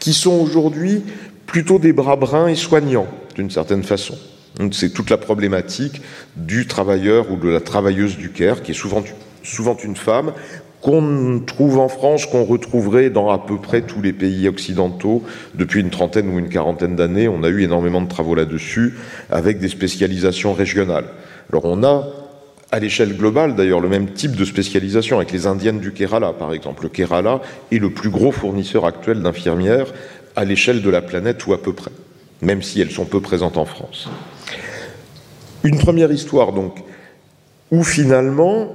[0.00, 1.04] qui sont aujourd'hui
[1.46, 3.06] plutôt des bras bruns et soignants,
[3.36, 4.18] d'une certaine façon.
[4.72, 6.02] C'est toute la problématique
[6.34, 9.04] du travailleur ou de la travailleuse du Caire, qui est souvent,
[9.44, 10.32] souvent une femme,
[10.82, 15.22] qu'on trouve en France, qu'on retrouverait dans à peu près tous les pays occidentaux
[15.54, 17.28] depuis une trentaine ou une quarantaine d'années.
[17.28, 18.98] On a eu énormément de travaux là-dessus,
[19.30, 21.04] avec des spécialisations régionales.
[21.50, 22.08] Alors on a
[22.72, 26.52] à l'échelle globale d'ailleurs le même type de spécialisation avec les indiennes du Kerala par
[26.52, 26.82] exemple.
[26.82, 29.92] Le Kerala est le plus gros fournisseur actuel d'infirmières
[30.34, 31.92] à l'échelle de la planète ou à peu près,
[32.40, 34.08] même si elles sont peu présentes en France.
[35.62, 36.82] Une première histoire donc
[37.70, 38.74] où finalement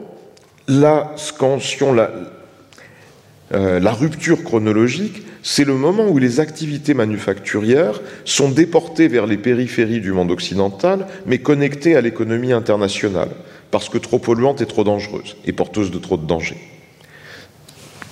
[3.54, 9.38] euh, la, rupture chronologique, c'est le moment où les activités manufacturières sont déportées vers les
[9.38, 13.30] périphéries du monde occidental, mais connectées à l'économie internationale,
[13.72, 16.60] parce que trop polluante et trop dangereuse, et porteuse de trop de dangers.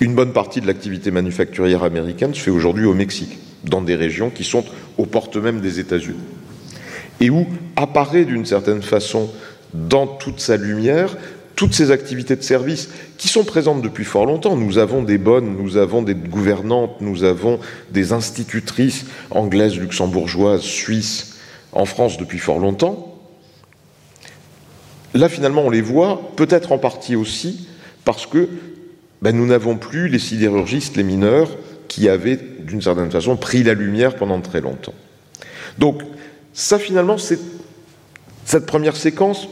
[0.00, 4.30] Une bonne partie de l'activité manufacturière américaine se fait aujourd'hui au Mexique, dans des régions
[4.30, 4.64] qui sont
[4.96, 6.20] aux portes même des États-Unis,
[7.20, 7.46] et où
[7.76, 9.30] apparaît d'une certaine façon,
[9.74, 11.16] dans toute sa lumière,
[11.56, 14.56] toutes ces activités de service qui sont présentes depuis fort longtemps.
[14.56, 17.58] Nous avons des bonnes, nous avons des gouvernantes, nous avons
[17.90, 21.38] des institutrices anglaises, luxembourgeoises, suisses
[21.72, 23.18] en France depuis fort longtemps.
[25.14, 27.68] Là, finalement, on les voit, peut-être en partie aussi,
[28.04, 28.48] parce que
[29.22, 31.48] ben, nous n'avons plus les sidérurgistes, les mineurs,
[31.88, 34.94] qui avaient, d'une certaine façon, pris la lumière pendant très longtemps.
[35.78, 36.02] Donc
[36.52, 37.38] ça finalement, c'est
[38.44, 39.48] cette première séquence.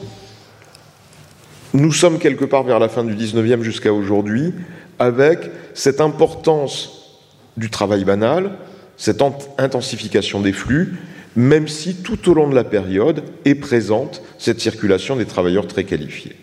[1.75, 4.55] Nous sommes quelque part vers la fin du 19e jusqu'à aujourd'hui,
[5.01, 7.19] avec cette importance
[7.57, 8.53] du travail banal,
[8.97, 9.21] cette
[9.59, 10.95] intensification des flux,
[11.35, 15.83] même si tout au long de la période est présente cette circulation des travailleurs très
[15.83, 16.37] qualifiés.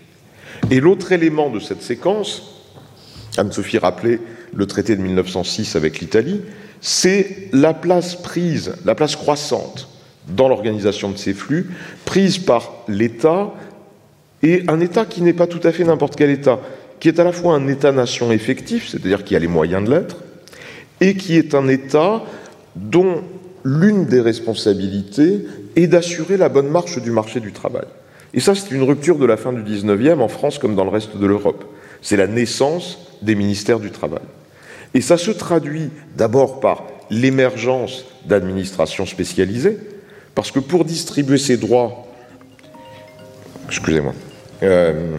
[0.70, 2.66] Et l'autre élément de cette séquence,
[3.38, 4.20] Anne-Sophie rappelait
[4.54, 6.42] le traité de 1906 avec l'Italie,
[6.82, 9.88] c'est la place prise, la place croissante
[10.28, 11.70] dans l'organisation de ces flux,
[12.04, 13.54] prise par l'État,
[14.44, 16.60] et un État qui n'est pas tout à fait n'importe quel État,
[17.00, 20.18] qui est à la fois un État-nation effectif, c'est-à-dire qui a les moyens de l'être,
[21.00, 22.24] et qui est un État
[22.76, 23.24] dont
[23.64, 27.86] l'une des responsabilités est d'assurer la bonne marche du marché du travail.
[28.34, 30.90] Et ça, c'est une rupture de la fin du 19e en France comme dans le
[30.90, 31.66] reste de l'Europe.
[32.02, 34.22] C'est la naissance des ministères du travail.
[34.94, 39.78] Et ça se traduit d'abord par l'émergence d'administrations spécialisées,
[40.34, 42.08] parce que pour distribuer ces droits,
[43.68, 44.14] excusez-moi,
[44.64, 45.18] euh,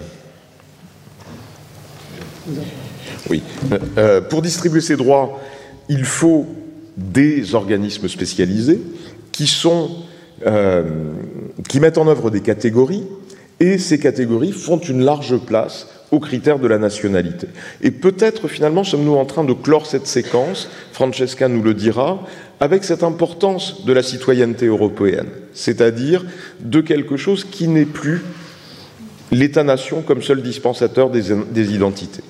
[3.29, 5.41] oui, euh, euh, pour distribuer ces droits,
[5.89, 6.47] il faut
[6.97, 8.81] des organismes spécialisés
[9.31, 9.91] qui sont
[11.69, 13.05] qui mettent en œuvre des catégories
[13.61, 17.47] et ces catégories font une large place aux critères de la nationalité.
[17.81, 22.27] Et peut-être finalement sommes-nous en train de clore cette séquence, Francesca nous le dira,
[22.59, 26.25] avec cette importance de la citoyenneté européenne, c'est-à-dire
[26.59, 28.23] de quelque chose qui n'est plus
[29.33, 32.23] l'État-nation comme seul dispensateur des, identités.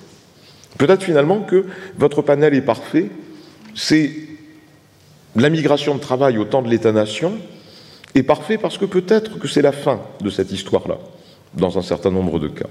[0.79, 1.67] Peut-être finalement que
[1.99, 3.11] votre panel est parfait,
[3.75, 4.13] c'est
[5.37, 7.33] la migration de travail au temps de l'État-nation
[8.15, 10.99] est parfait parce que peut-être que c'est la fin de cette histoire-là,
[11.55, 12.69] dans un certain nombre de cas.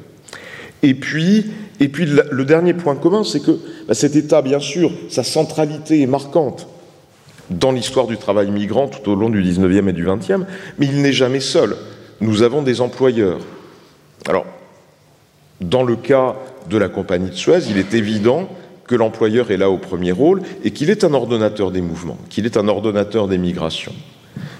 [0.81, 4.91] Et puis, et puis le dernier point commun, c'est que bah, cet État, bien sûr,
[5.09, 6.67] sa centralité est marquante
[7.49, 10.45] dans l'histoire du travail migrant tout au long du 19e et du 20e,
[10.79, 11.75] mais il n'est jamais seul.
[12.21, 13.39] Nous avons des employeurs.
[14.27, 14.45] Alors,
[15.59, 16.35] dans le cas
[16.69, 18.49] de la compagnie de Suez, il est évident
[18.87, 22.45] que l'employeur est là au premier rôle et qu'il est un ordonnateur des mouvements, qu'il
[22.45, 23.93] est un ordonnateur des migrations.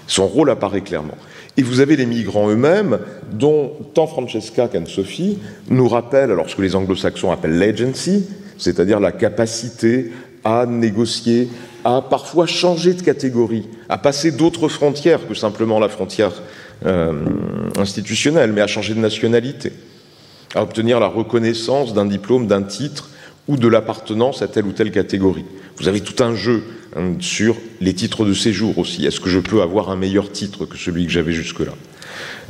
[0.07, 1.17] Son rôle apparaît clairement.
[1.57, 2.99] Et vous avez les migrants eux-mêmes,
[3.31, 5.37] dont tant Francesca qu'Anne-Sophie
[5.69, 8.25] nous rappellent, alors ce que les anglo-saxons appellent l'agency,
[8.57, 10.11] c'est-à-dire la capacité
[10.43, 11.49] à négocier,
[11.83, 16.31] à parfois changer de catégorie, à passer d'autres frontières que simplement la frontière
[17.77, 19.71] institutionnelle, mais à changer de nationalité,
[20.55, 23.09] à obtenir la reconnaissance d'un diplôme, d'un titre
[23.47, 25.45] ou de l'appartenance à telle ou telle catégorie.
[25.77, 26.63] Vous avez tout un jeu
[26.95, 29.05] hein, sur les titres de séjour aussi.
[29.05, 31.73] Est-ce que je peux avoir un meilleur titre que celui que j'avais jusque-là?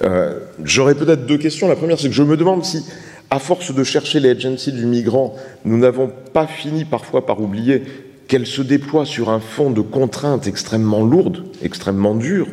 [0.03, 1.67] Euh, J'aurais peut-être deux questions.
[1.67, 2.83] La première, c'est que je me demande si,
[3.29, 7.83] à force de chercher les agencies du migrant, nous n'avons pas fini parfois par oublier
[8.27, 12.47] qu'elles se déploient sur un fond de contraintes extrêmement lourdes, extrêmement dures,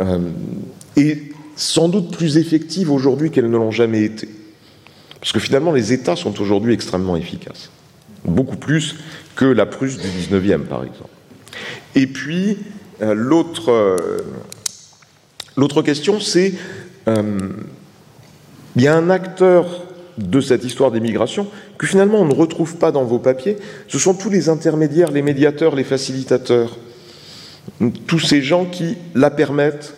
[0.00, 0.18] euh,
[0.96, 4.28] et sans doute plus effectives aujourd'hui qu'elles ne l'ont jamais été.
[5.20, 7.70] Parce que finalement, les États sont aujourd'hui extrêmement efficaces.
[8.24, 8.96] Beaucoup plus
[9.36, 11.10] que la Prusse du 19e, par exemple.
[11.94, 12.58] Et puis,
[13.02, 13.14] euh,
[13.68, 14.18] euh,
[15.56, 16.54] l'autre question, c'est
[17.08, 17.38] euh,
[18.76, 19.84] il y a un acteur
[20.18, 21.46] de cette histoire des migrations
[21.78, 23.56] que finalement on ne retrouve pas dans vos papiers.
[23.86, 26.76] Ce sont tous les intermédiaires, les médiateurs, les facilitateurs,
[28.06, 29.94] tous ces gens qui la permettent,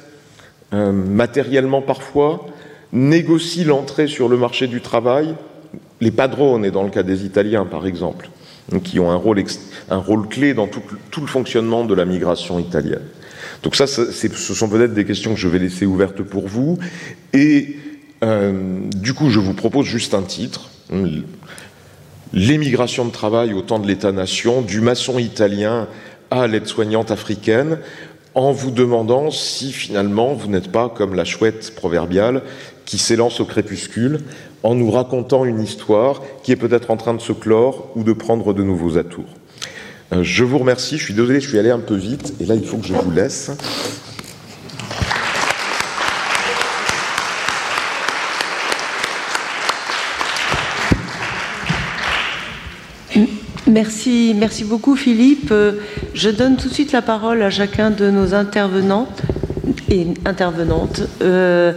[0.72, 2.46] matériellement parfois,
[2.92, 5.34] négocient l'entrée sur le marché du travail,
[6.00, 8.28] les padrones, et dans le cas des Italiens par exemple,
[8.84, 9.42] qui ont un rôle,
[9.90, 10.82] un rôle clé dans tout,
[11.20, 13.02] le fonctionnement de la migration italienne.
[13.62, 16.78] Donc ça, ce sont peut-être des questions que je vais laisser ouvertes pour vous.
[17.32, 17.76] Et
[18.22, 20.70] euh, du coup, je vous propose juste un titre.
[22.32, 25.88] L'émigration de travail au temps de l'État-nation, du maçon italien
[26.30, 27.78] à l'aide-soignante africaine,
[28.34, 32.42] en vous demandant si finalement vous n'êtes pas comme la chouette proverbiale
[32.84, 34.20] qui s'élance au crépuscule
[34.62, 38.12] en nous racontant une histoire qui est peut-être en train de se clore ou de
[38.12, 39.24] prendre de nouveaux atours.
[40.12, 42.54] Euh, je vous remercie, je suis désolé, je suis allé un peu vite, et là
[42.54, 43.50] il faut que je vous laisse.
[53.70, 55.50] Merci, merci beaucoup Philippe.
[55.52, 55.74] Euh,
[56.12, 59.06] je donne tout de suite la parole à chacun de nos intervenants
[59.88, 61.02] et intervenantes.
[61.22, 61.72] Euh,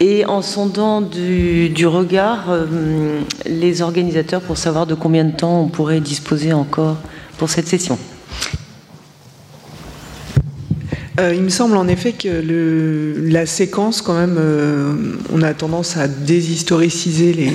[0.00, 5.68] et en sondant du, regard euh, les organisateurs pour savoir de combien de temps on
[5.68, 6.96] pourrait disposer encore
[7.36, 7.98] pour cette session.
[11.20, 14.38] Il me semble en effet que la séquence, quand même,
[15.32, 17.52] on a tendance à déshistoriciser les,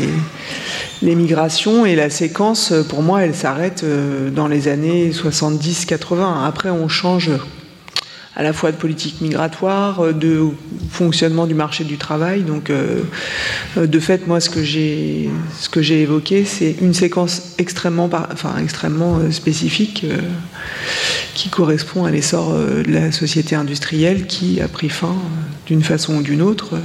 [1.04, 3.86] les, migrations et la séquence, pour moi, elle s'arrête
[4.34, 6.46] dans les années 70-80.
[6.46, 7.30] Après, on change
[8.36, 10.48] à la fois de politique migratoire, de
[10.90, 12.42] fonctionnement du marché du travail.
[12.42, 12.72] Donc,
[13.76, 18.10] de fait, moi, ce que j'ai, évoqué, c'est une séquence extrêmement
[19.32, 20.06] spécifique
[21.36, 25.16] qui correspond à l'essor de la société industrielle qui a pris fin
[25.68, 26.80] d'une façon ou d'une autre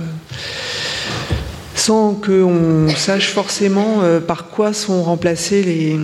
[1.78, 5.96] sans qu'on sache forcément euh, par quoi sont remplacés les.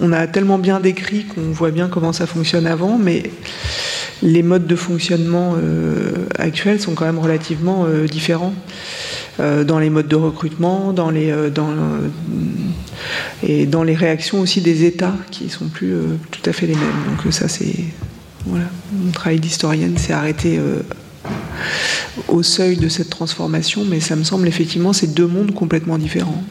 [0.00, 3.22] On a tellement bien décrit qu'on voit bien comment ça fonctionne avant, mais
[4.22, 8.54] les modes de fonctionnement euh, actuels sont quand même relativement euh, différents
[9.38, 11.70] dans les modes de recrutement, dans les, dans,
[13.46, 15.94] et dans les réactions aussi des États qui sont plus
[16.32, 17.04] tout à fait les mêmes.
[17.06, 17.72] Donc ça, c'est
[18.46, 20.58] voilà, mon travail d'historienne s'est arrêté
[22.28, 26.42] au seuil de cette transformation, mais ça me semble effectivement ces deux mondes complètement différents.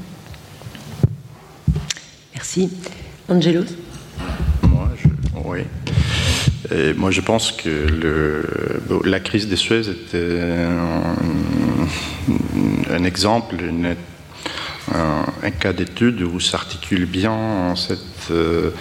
[2.34, 2.70] Merci.
[3.30, 3.66] Angelos?
[4.64, 5.08] Moi, je,
[5.44, 5.60] oui.
[6.96, 8.44] moi, je pense que le,
[9.04, 10.40] la crise des Suez était
[12.90, 13.56] un, exemple,
[14.98, 17.76] un, cas d'étude où s'articule bien
[18.32, 18.72] euh,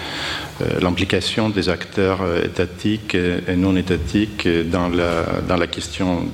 [0.62, 6.26] euh, l'implication des acteurs euh, étatiques et non étatiques dans la, dans la question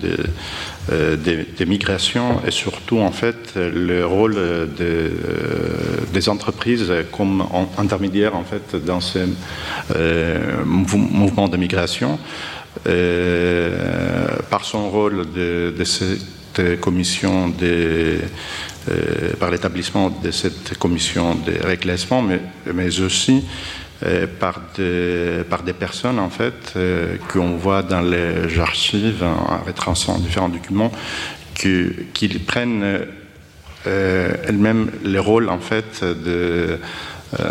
[0.92, 4.36] euh, des, migrations et surtout en fait le rôle
[6.12, 7.44] des entreprises comme
[7.78, 9.24] intermédiaires en fait dans ces
[10.64, 12.18] mouvements de migration
[14.50, 15.84] par son rôle de,
[16.80, 18.18] commission des
[19.38, 23.44] par l'établissement de cette commission de réclassement, mais, aussi
[24.04, 30.48] euh, par, des, personnes en fait euh, qu'on voit dans les archives en retraçant différents
[30.48, 30.90] documents
[31.54, 33.06] qu'ils prennent
[33.86, 36.04] euh, elles-mêmes les rôles en fait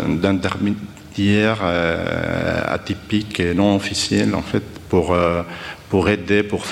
[0.08, 1.64] d'intermédiaires
[2.66, 5.16] atypiques et non officiels en fait pour
[5.92, 6.64] pour aider, pour,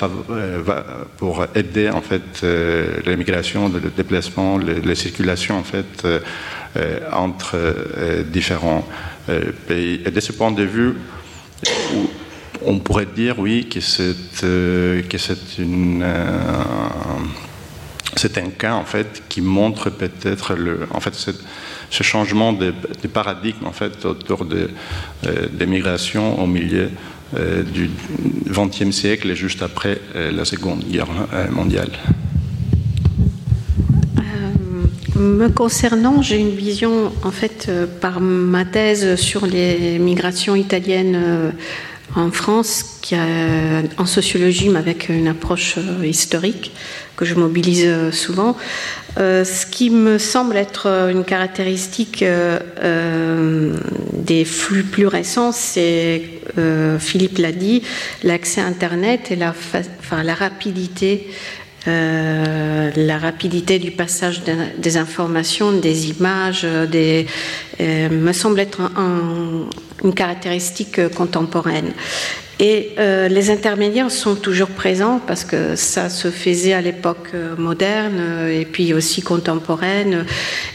[1.17, 2.43] pour aider en fait
[3.05, 6.07] l'immigration, le déplacement, la circulation en fait
[7.11, 7.55] entre
[8.37, 8.83] différents
[9.29, 10.95] euh, et de ce point de vue,
[12.65, 16.39] on pourrait dire, oui, que c'est euh, que c'est une euh,
[18.15, 22.73] c'est un cas en fait qui montre peut-être le en fait ce changement de,
[23.13, 24.69] paradigme en fait autour de,
[25.51, 26.89] des migrations au milieu
[27.33, 27.89] du
[28.49, 31.07] XXe siècle et juste après la Seconde Guerre
[31.51, 31.91] mondiale.
[35.21, 41.15] Me concernant, j'ai une vision, en fait, euh, par ma thèse sur les migrations italiennes
[41.15, 41.51] euh,
[42.15, 46.71] en France, qui en sociologie, mais avec une approche euh, historique
[47.15, 48.57] que je mobilise souvent.
[49.17, 52.25] ce qui me semble être une caractéristique
[54.13, 56.40] des flux plus récents, c'est,
[56.99, 57.83] Philippe l'a dit,
[58.23, 59.53] l'accès Internet et la,
[60.33, 61.27] rapidité
[61.87, 64.43] euh, la rapidité du passage
[64.77, 68.81] des informations, des images, euh, me semble être
[70.03, 71.91] une caractéristique contemporaine.
[72.59, 78.21] Et euh, les intermédiaires sont toujours présents parce que ça se faisait à l'époque moderne
[78.51, 80.25] et puis aussi contemporaine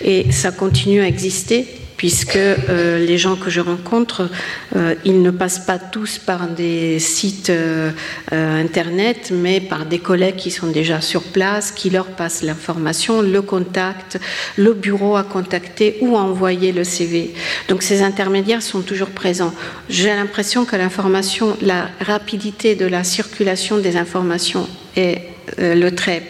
[0.02, 4.28] et ça continue à exister puisque euh, les gens que je rencontre,
[4.74, 7.90] euh, ils ne passent pas tous par des sites euh,
[8.30, 13.42] Internet, mais par des collègues qui sont déjà sur place, qui leur passent l'information, le
[13.42, 14.18] contact,
[14.56, 17.34] le bureau à contacter ou à envoyer le CV.
[17.68, 19.54] Donc ces intermédiaires sont toujours présents.
[19.88, 25.22] J'ai l'impression que l'information, la rapidité de la circulation des informations est
[25.58, 26.22] le trait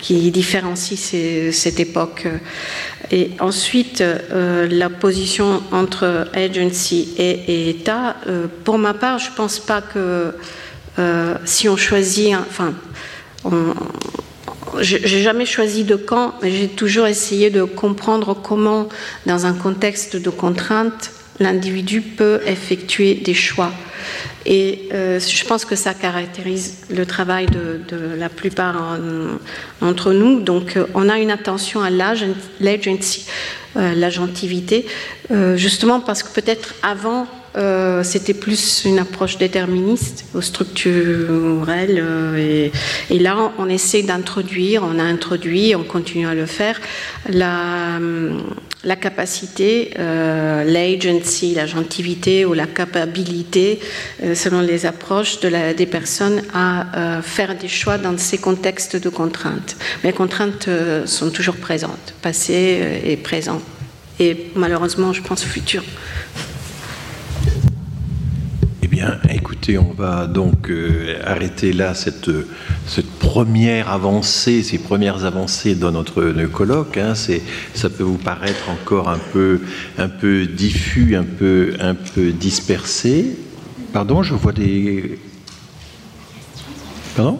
[0.00, 2.26] qui différencie cette époque.
[3.12, 9.34] Et ensuite, euh, la position entre agency et, État, euh, pour ma part, je ne
[9.34, 10.32] pense pas que
[10.98, 12.72] euh, si on choisit, enfin,
[14.80, 18.88] j'ai jamais choisi de camp, mais j'ai toujours essayé de comprendre comment,
[19.26, 21.10] dans un contexte de contrainte,
[21.40, 23.72] l'individu peut effectuer des choix.
[24.46, 27.80] Et euh, je pense que ça caractérise le travail de,
[28.16, 28.98] la plupart
[29.80, 30.40] d'entre nous.
[30.40, 33.26] Donc, euh, on a une attention à l'agency,
[33.76, 34.86] euh, l'agentivité,
[35.56, 37.26] justement parce que peut-être avant,
[38.02, 42.02] c'était plus une approche déterministe, structurelle.
[42.38, 42.72] et,
[43.10, 46.80] et, là, on essaie d'introduire, on a introduit, on continue à le faire,
[47.28, 47.98] la
[48.84, 53.78] la capacité, euh, l'agency, la gentilité ou la capacité,
[54.22, 59.08] euh, selon les approches des personnes, à euh, faire des choix dans ces contextes de
[59.08, 59.76] contraintes.
[60.02, 60.68] Mais les contraintes
[61.04, 63.62] sont toujours présentes, passées et présentes,
[64.18, 65.84] et malheureusement, je pense, futures.
[69.32, 72.30] Écoutez, on va donc euh, arrêter là cette,
[72.86, 76.96] cette première avancée, ces premières avancées dans notre, colloque.
[76.98, 77.14] Hein.
[77.14, 79.60] ça peut vous paraître encore un peu,
[79.98, 83.36] un peu diffus, un peu, un peu dispersé.
[83.92, 85.18] Pardon, je vois des.
[87.16, 87.38] Pardon?